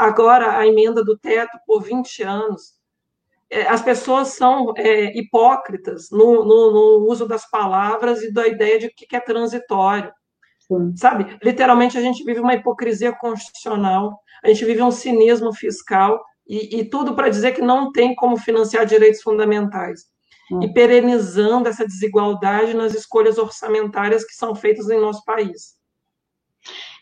[0.00, 2.72] Agora, a emenda do teto por 20 anos.
[3.50, 8.78] É, as pessoas são é, hipócritas no, no, no, uso das palavras e da ideia
[8.78, 10.10] de que é transitório.
[10.60, 10.96] Sim.
[10.96, 11.36] Sabe?
[11.42, 16.84] Literalmente, a gente vive uma hipocrisia constitucional, a gente vive um cinismo fiscal e, e
[16.88, 20.06] tudo para dizer que não tem como financiar direitos fundamentais
[20.62, 25.78] e perenizando essa desigualdade nas escolhas orçamentárias que são feitas em nosso país.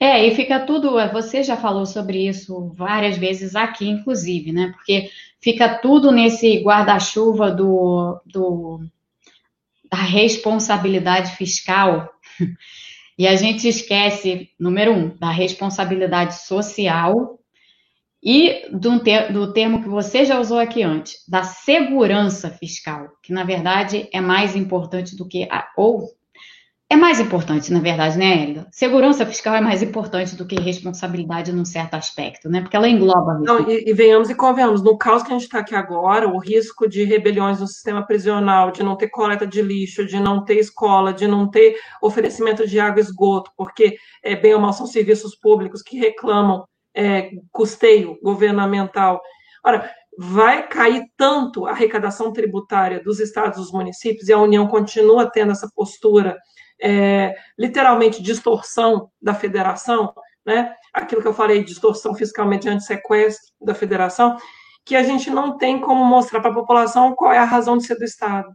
[0.00, 0.92] É, e fica tudo.
[1.12, 4.72] Você já falou sobre isso várias vezes aqui, inclusive, né?
[4.72, 8.80] Porque fica tudo nesse guarda-chuva do, do,
[9.90, 12.08] da responsabilidade fiscal.
[13.18, 17.36] E a gente esquece, número um, da responsabilidade social
[18.22, 23.32] e do, ter, do termo que você já usou aqui antes, da segurança fiscal, que
[23.32, 26.08] na verdade é mais importante do que, a, ou
[26.90, 28.66] é mais importante, na verdade, né, Hélida?
[28.72, 32.62] Segurança fiscal é mais importante do que responsabilidade num certo aspecto, né?
[32.62, 33.38] Porque ela engloba.
[33.40, 36.38] Não, e, e venhamos e convenhamos, no caos que a gente está aqui agora, o
[36.38, 40.54] risco de rebeliões no sistema prisional, de não ter coleta de lixo, de não ter
[40.54, 44.86] escola, de não ter oferecimento de água e esgoto, porque, é, bem ou mal, são
[44.86, 46.64] serviços públicos que reclamam
[46.94, 49.20] é, custeio governamental.
[49.62, 55.30] Ora, vai cair tanto a arrecadação tributária dos estados dos municípios, e a União continua
[55.30, 56.34] tendo essa postura,
[56.80, 60.12] é, literalmente, distorção da federação,
[60.44, 60.74] né?
[60.92, 64.36] aquilo que eu falei, distorção fiscal mediante sequestro da federação,
[64.84, 67.84] que a gente não tem como mostrar para a população qual é a razão de
[67.84, 68.48] ser do Estado.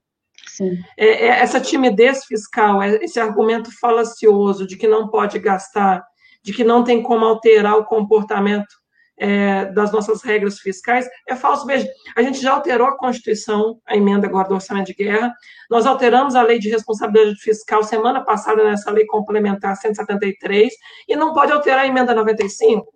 [0.97, 6.03] É, é, essa timidez fiscal, é, esse argumento falacioso de que não pode gastar
[6.43, 8.76] de que não tem como alterar o comportamento
[9.18, 11.66] é, das nossas regras fiscais, é falso.
[11.66, 15.34] Veja, a gente já alterou a Constituição, a emenda agora do Orçamento de Guerra,
[15.70, 20.74] nós alteramos a Lei de Responsabilidade Fiscal semana passada nessa Lei Complementar 173,
[21.07, 22.93] e não pode alterar a emenda 95.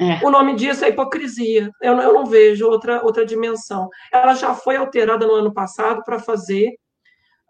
[0.00, 0.24] É.
[0.26, 1.70] O nome disso é hipocrisia.
[1.80, 3.88] Eu, eu não vejo outra, outra dimensão.
[4.12, 6.72] Ela já foi alterada no ano passado para fazer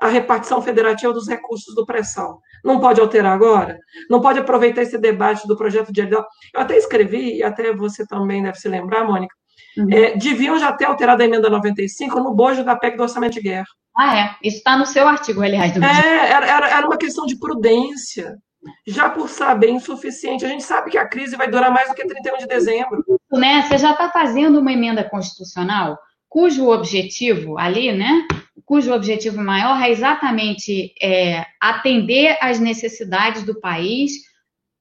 [0.03, 2.41] a repartição federativa dos recursos do pré-sal.
[2.65, 3.79] Não pode alterar agora?
[4.11, 6.13] Não pode aproveitar esse debate do projeto de lei?
[6.13, 9.33] Eu até escrevi, e até você também deve se lembrar, Mônica,
[9.79, 9.87] uhum.
[9.93, 13.43] é, deviam já ter alterado a emenda 95 no bojo da PEC do orçamento de
[13.43, 13.67] guerra.
[13.97, 14.37] Ah, é?
[14.43, 15.73] Isso está no seu artigo, aliás.
[15.73, 18.37] Do é, era, era, era uma questão de prudência.
[18.85, 20.45] Já por saber insuficiente.
[20.45, 23.05] A gente sabe que a crise vai durar mais do que 31 de dezembro.
[23.31, 23.63] Né?
[23.63, 25.97] Você já está fazendo uma emenda constitucional
[26.33, 28.27] cujo objetivo ali, né,
[28.65, 34.13] cujo objetivo maior é exatamente é, atender às necessidades do país,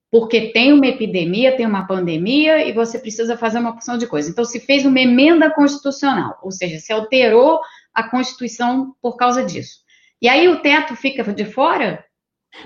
[0.09, 4.31] porque tem uma epidemia, tem uma pandemia e você precisa fazer uma porção de coisas.
[4.31, 7.59] Então, se fez uma emenda constitucional, ou seja, se alterou
[7.93, 9.79] a Constituição por causa disso.
[10.21, 12.01] E aí o teto fica de fora?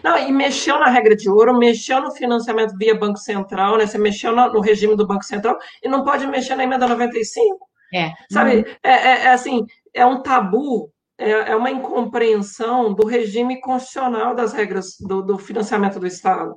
[0.03, 3.87] Não, e mexeu na regra de ouro, mexeu no financiamento via Banco Central, né?
[3.87, 7.65] Você mexeu no regime do Banco Central e não pode mexer na emenda 95.
[7.95, 8.11] É.
[8.29, 14.35] Sabe, é, é, é assim, é um tabu é, é uma incompreensão do regime constitucional
[14.35, 16.55] das regras do, do financiamento do Estado.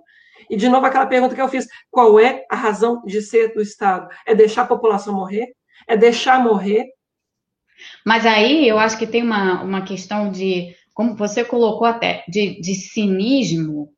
[0.51, 3.63] E, de novo, aquela pergunta que eu fiz: qual é a razão de ser do
[3.63, 4.09] Estado?
[4.27, 5.55] É deixar a população morrer?
[5.87, 6.87] É deixar morrer?
[8.05, 12.61] Mas aí eu acho que tem uma, uma questão de, como você colocou até, de,
[12.61, 13.91] de cinismo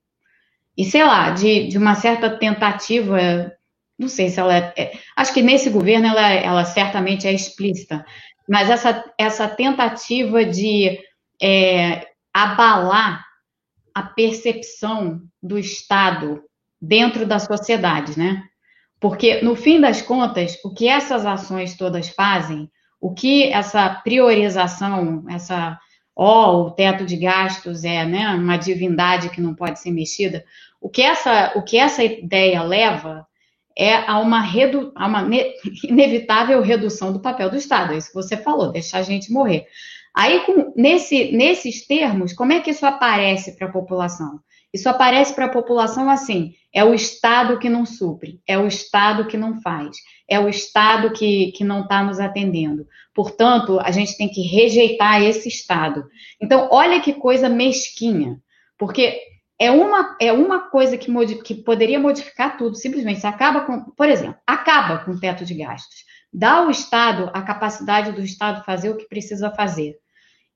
[0.77, 3.53] e, sei lá, de, de uma certa tentativa.
[4.01, 4.73] Não sei se ela é.
[4.79, 8.03] é acho que nesse governo ela, ela certamente é explícita,
[8.49, 10.99] mas essa, essa tentativa de
[11.41, 13.23] é, abalar
[13.95, 16.43] a percepção do Estado
[16.81, 18.43] dentro da sociedade, né?
[18.99, 25.27] Porque, no fim das contas, o que essas ações todas fazem, o que essa priorização,
[25.29, 25.79] essa,
[26.17, 30.43] ó, oh, o teto de gastos é né, uma divindade que não pode ser mexida,
[30.81, 33.27] o que essa, o que essa ideia leva
[33.77, 35.29] é a uma, redu a uma
[35.85, 37.93] inevitável redução do papel do Estado.
[37.93, 39.67] É isso que você falou, deixar a gente morrer.
[40.15, 44.41] Aí, com, nesse, nesses termos, como é que isso aparece para a população?
[44.73, 49.27] Isso aparece para a população assim: é o Estado que não supre, é o Estado
[49.27, 49.97] que não faz,
[50.29, 52.87] é o Estado que, que não está nos atendendo.
[53.15, 56.05] Portanto, a gente tem que rejeitar esse Estado.
[56.41, 58.41] Então, olha que coisa mesquinha,
[58.79, 59.21] porque
[59.61, 63.21] é uma, é uma coisa que, que poderia modificar tudo, simplesmente.
[63.21, 66.07] Você acaba com, por exemplo, acaba com o teto de gastos.
[66.33, 69.97] Dá ao Estado a capacidade do Estado fazer o que precisa fazer.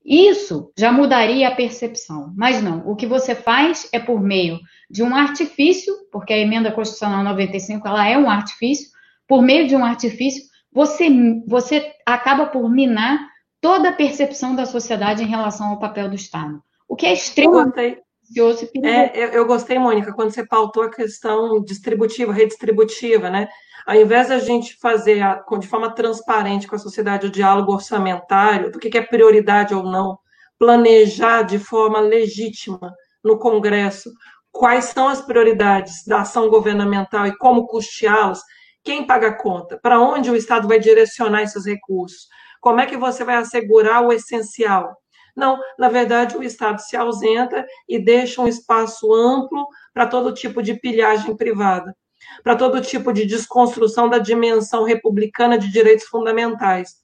[0.03, 2.87] Isso já mudaria a percepção, mas não.
[2.87, 7.87] O que você faz é por meio de um artifício, porque a emenda constitucional 95
[7.87, 8.89] ela é um artifício,
[9.27, 11.09] por meio de um artifício, você,
[11.47, 13.19] você acaba por minar
[13.61, 16.61] toda a percepção da sociedade em relação ao papel do Estado.
[16.87, 18.85] O que é extremamente e.
[18.85, 23.47] É, eu, eu gostei, Mônica, quando você pautou a questão distributiva, redistributiva, né?
[23.85, 28.71] Ao invés da gente fazer a, de forma transparente com a sociedade o diálogo orçamentário,
[28.71, 30.17] do que, que é prioridade ou não,
[30.57, 34.09] planejar de forma legítima no Congresso
[34.55, 38.41] quais são as prioridades da ação governamental e como custeá-las,
[38.83, 42.27] quem paga a conta, para onde o Estado vai direcionar esses recursos,
[42.61, 44.95] como é que você vai assegurar o essencial.
[45.35, 50.61] Não, na verdade, o Estado se ausenta e deixa um espaço amplo para todo tipo
[50.61, 51.95] de pilhagem privada,
[52.43, 56.95] para todo tipo de desconstrução da dimensão republicana de direitos fundamentais.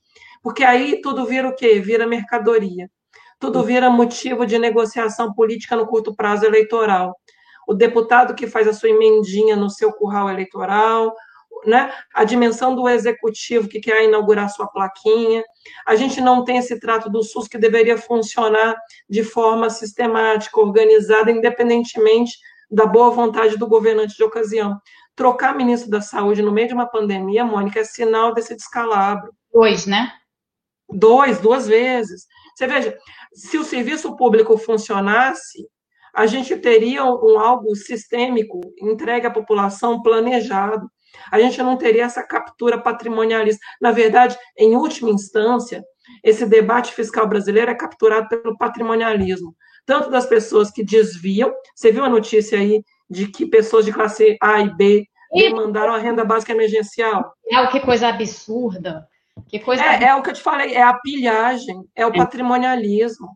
[0.41, 1.79] Porque aí tudo vira o quê?
[1.79, 2.89] Vira mercadoria.
[3.39, 7.15] Tudo vira motivo de negociação política no curto prazo eleitoral
[7.67, 11.13] o deputado que faz a sua emendinha no seu curral eleitoral,
[11.65, 11.93] né?
[12.13, 15.43] a dimensão do executivo que quer inaugurar sua plaquinha.
[15.87, 18.75] A gente não tem esse trato do SUS que deveria funcionar
[19.09, 22.37] de forma sistemática, organizada, independentemente
[22.69, 24.79] da boa vontade do governante de ocasião.
[25.15, 29.33] Trocar ministro da Saúde no meio de uma pandemia, Mônica, é sinal desse descalabro.
[29.53, 30.13] Dois, né?
[30.89, 32.25] Dois, duas vezes.
[32.55, 32.97] Você veja,
[33.33, 35.67] se o serviço público funcionasse,
[36.13, 40.89] a gente teria um algo sistêmico entregue à população planejado.
[41.31, 43.61] A gente não teria essa captura patrimonialista.
[43.81, 45.83] Na verdade, em última instância,
[46.23, 49.55] esse debate fiscal brasileiro é capturado pelo patrimonialismo,
[49.85, 51.53] tanto das pessoas que desviam.
[51.75, 55.97] Você viu a notícia aí de que pessoas de classe A e B demandaram a
[55.97, 57.33] renda básica emergencial?
[57.49, 59.07] É o que coisa absurda.
[59.47, 62.17] Que coisa é, é, o que eu te falei, é a pilhagem, é o é.
[62.17, 63.29] patrimonialismo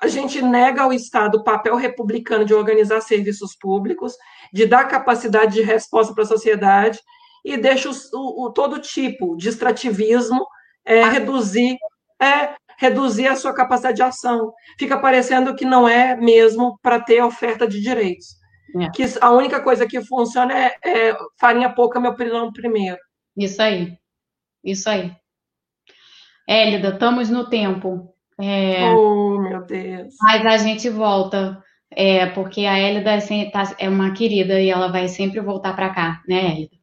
[0.00, 4.14] a gente nega ao Estado o papel republicano de organizar serviços públicos,
[4.52, 7.00] de dar capacidade de resposta para a sociedade
[7.44, 10.46] e deixa o, o, todo tipo de extrativismo
[10.84, 11.76] é, reduzir,
[12.20, 14.52] é, reduzir a sua capacidade de ação.
[14.78, 18.38] Fica parecendo que não é mesmo para ter oferta de direitos.
[18.80, 18.90] É.
[18.90, 22.98] Que a única coisa que funciona é, é farinha pouca, meu pilão primeiro.
[23.36, 23.98] Isso aí.
[24.62, 25.16] Isso aí.
[26.46, 28.14] Hélida, estamos no tempo.
[28.40, 30.14] É, oh, meu Deus.
[30.20, 34.92] Mas a gente volta, é, porque a Hélida é, tá, é uma querida e ela
[34.92, 36.78] vai sempre voltar para cá, né, Hélida?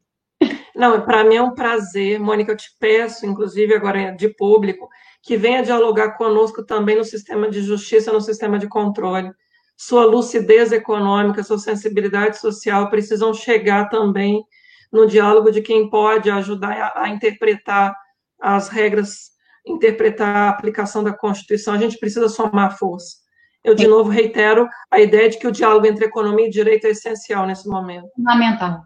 [0.76, 4.90] Não, para mim é um prazer, Mônica, eu te peço, inclusive agora de público,
[5.24, 9.32] que venha dialogar conosco também no sistema de justiça, no sistema de controle.
[9.78, 14.44] Sua lucidez econômica, sua sensibilidade social precisam chegar também
[14.92, 17.96] no diálogo de quem pode ajudar a, a interpretar
[18.40, 19.35] as regras
[19.66, 23.18] interpretar a aplicação da Constituição, a gente precisa somar força.
[23.64, 26.92] Eu, de novo, reitero a ideia de que o diálogo entre economia e direito é
[26.92, 28.08] essencial nesse momento.
[28.16, 28.84] Fundamental.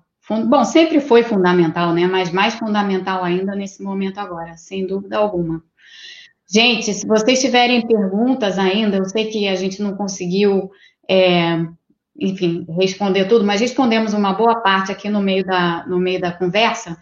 [0.48, 2.06] Bom, sempre foi fundamental, né?
[2.08, 5.62] Mas mais fundamental ainda nesse momento agora, sem dúvida alguma.
[6.48, 10.72] Gente, se vocês tiverem perguntas ainda, eu sei que a gente não conseguiu,
[11.10, 11.60] é,
[12.18, 16.32] enfim, responder tudo, mas respondemos uma boa parte aqui no meio da, no meio da
[16.32, 16.98] conversa.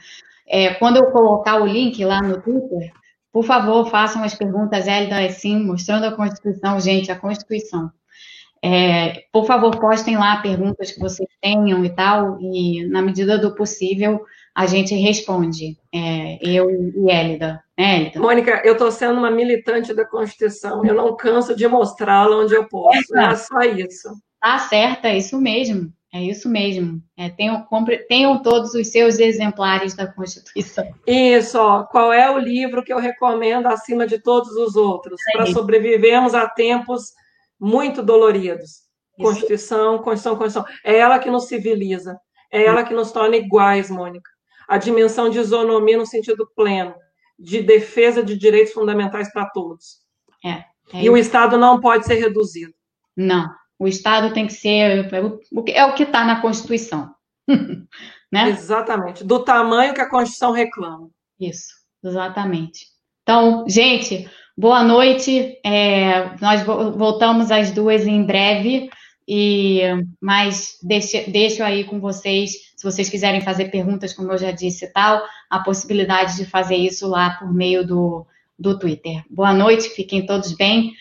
[0.47, 2.91] É, quando eu colocar o link lá no Twitter,
[3.37, 7.91] por favor, façam as perguntas, Hélida, assim, mostrando a Constituição, gente, a Constituição.
[8.63, 13.53] É, por favor, postem lá perguntas que vocês tenham e tal, e na medida do
[13.53, 14.25] possível
[14.55, 17.63] a gente responde, é, eu e Hélida.
[17.77, 18.19] Né, Hélida?
[18.19, 22.67] Mônica, eu estou sendo uma militante da Constituição, eu não canso de mostrá-la onde eu
[22.67, 24.09] posso, é, é só isso.
[24.41, 25.93] Tá certa, é isso mesmo.
[26.13, 27.01] É isso mesmo.
[27.17, 30.85] É, tenham, compre, tenham todos os seus exemplares da Constituição.
[31.05, 35.31] Isso, ó, qual é o livro que eu recomendo acima de todos os outros é
[35.33, 37.11] para sobrevivermos a tempos
[37.59, 38.87] muito doloridos?
[39.17, 39.27] Isso.
[39.27, 40.75] Constituição, Constituição, Constituição.
[40.83, 42.17] É ela que nos civiliza,
[42.51, 44.29] é ela que nos torna iguais, Mônica.
[44.67, 46.95] A dimensão de isonomia no sentido pleno,
[47.37, 49.97] de defesa de direitos fundamentais para todos.
[50.43, 51.11] É, é e isso.
[51.11, 52.73] o Estado não pode ser reduzido.
[53.15, 53.47] Não,
[53.79, 55.07] o Estado tem que ser
[55.69, 57.11] é o que está na Constituição.
[58.31, 58.49] né?
[58.49, 61.09] Exatamente, do tamanho que a Constituição reclama.
[61.39, 61.67] Isso,
[62.03, 62.85] exatamente.
[63.23, 65.59] Então, gente, boa noite.
[65.63, 68.89] É, nós voltamos às duas em breve.
[69.27, 69.81] E
[70.21, 74.85] mas deixo, deixo aí com vocês, se vocês quiserem fazer perguntas, como eu já disse
[74.85, 78.25] e tal, a possibilidade de fazer isso lá por meio do,
[78.57, 79.21] do Twitter.
[79.29, 80.93] Boa noite, fiquem todos bem.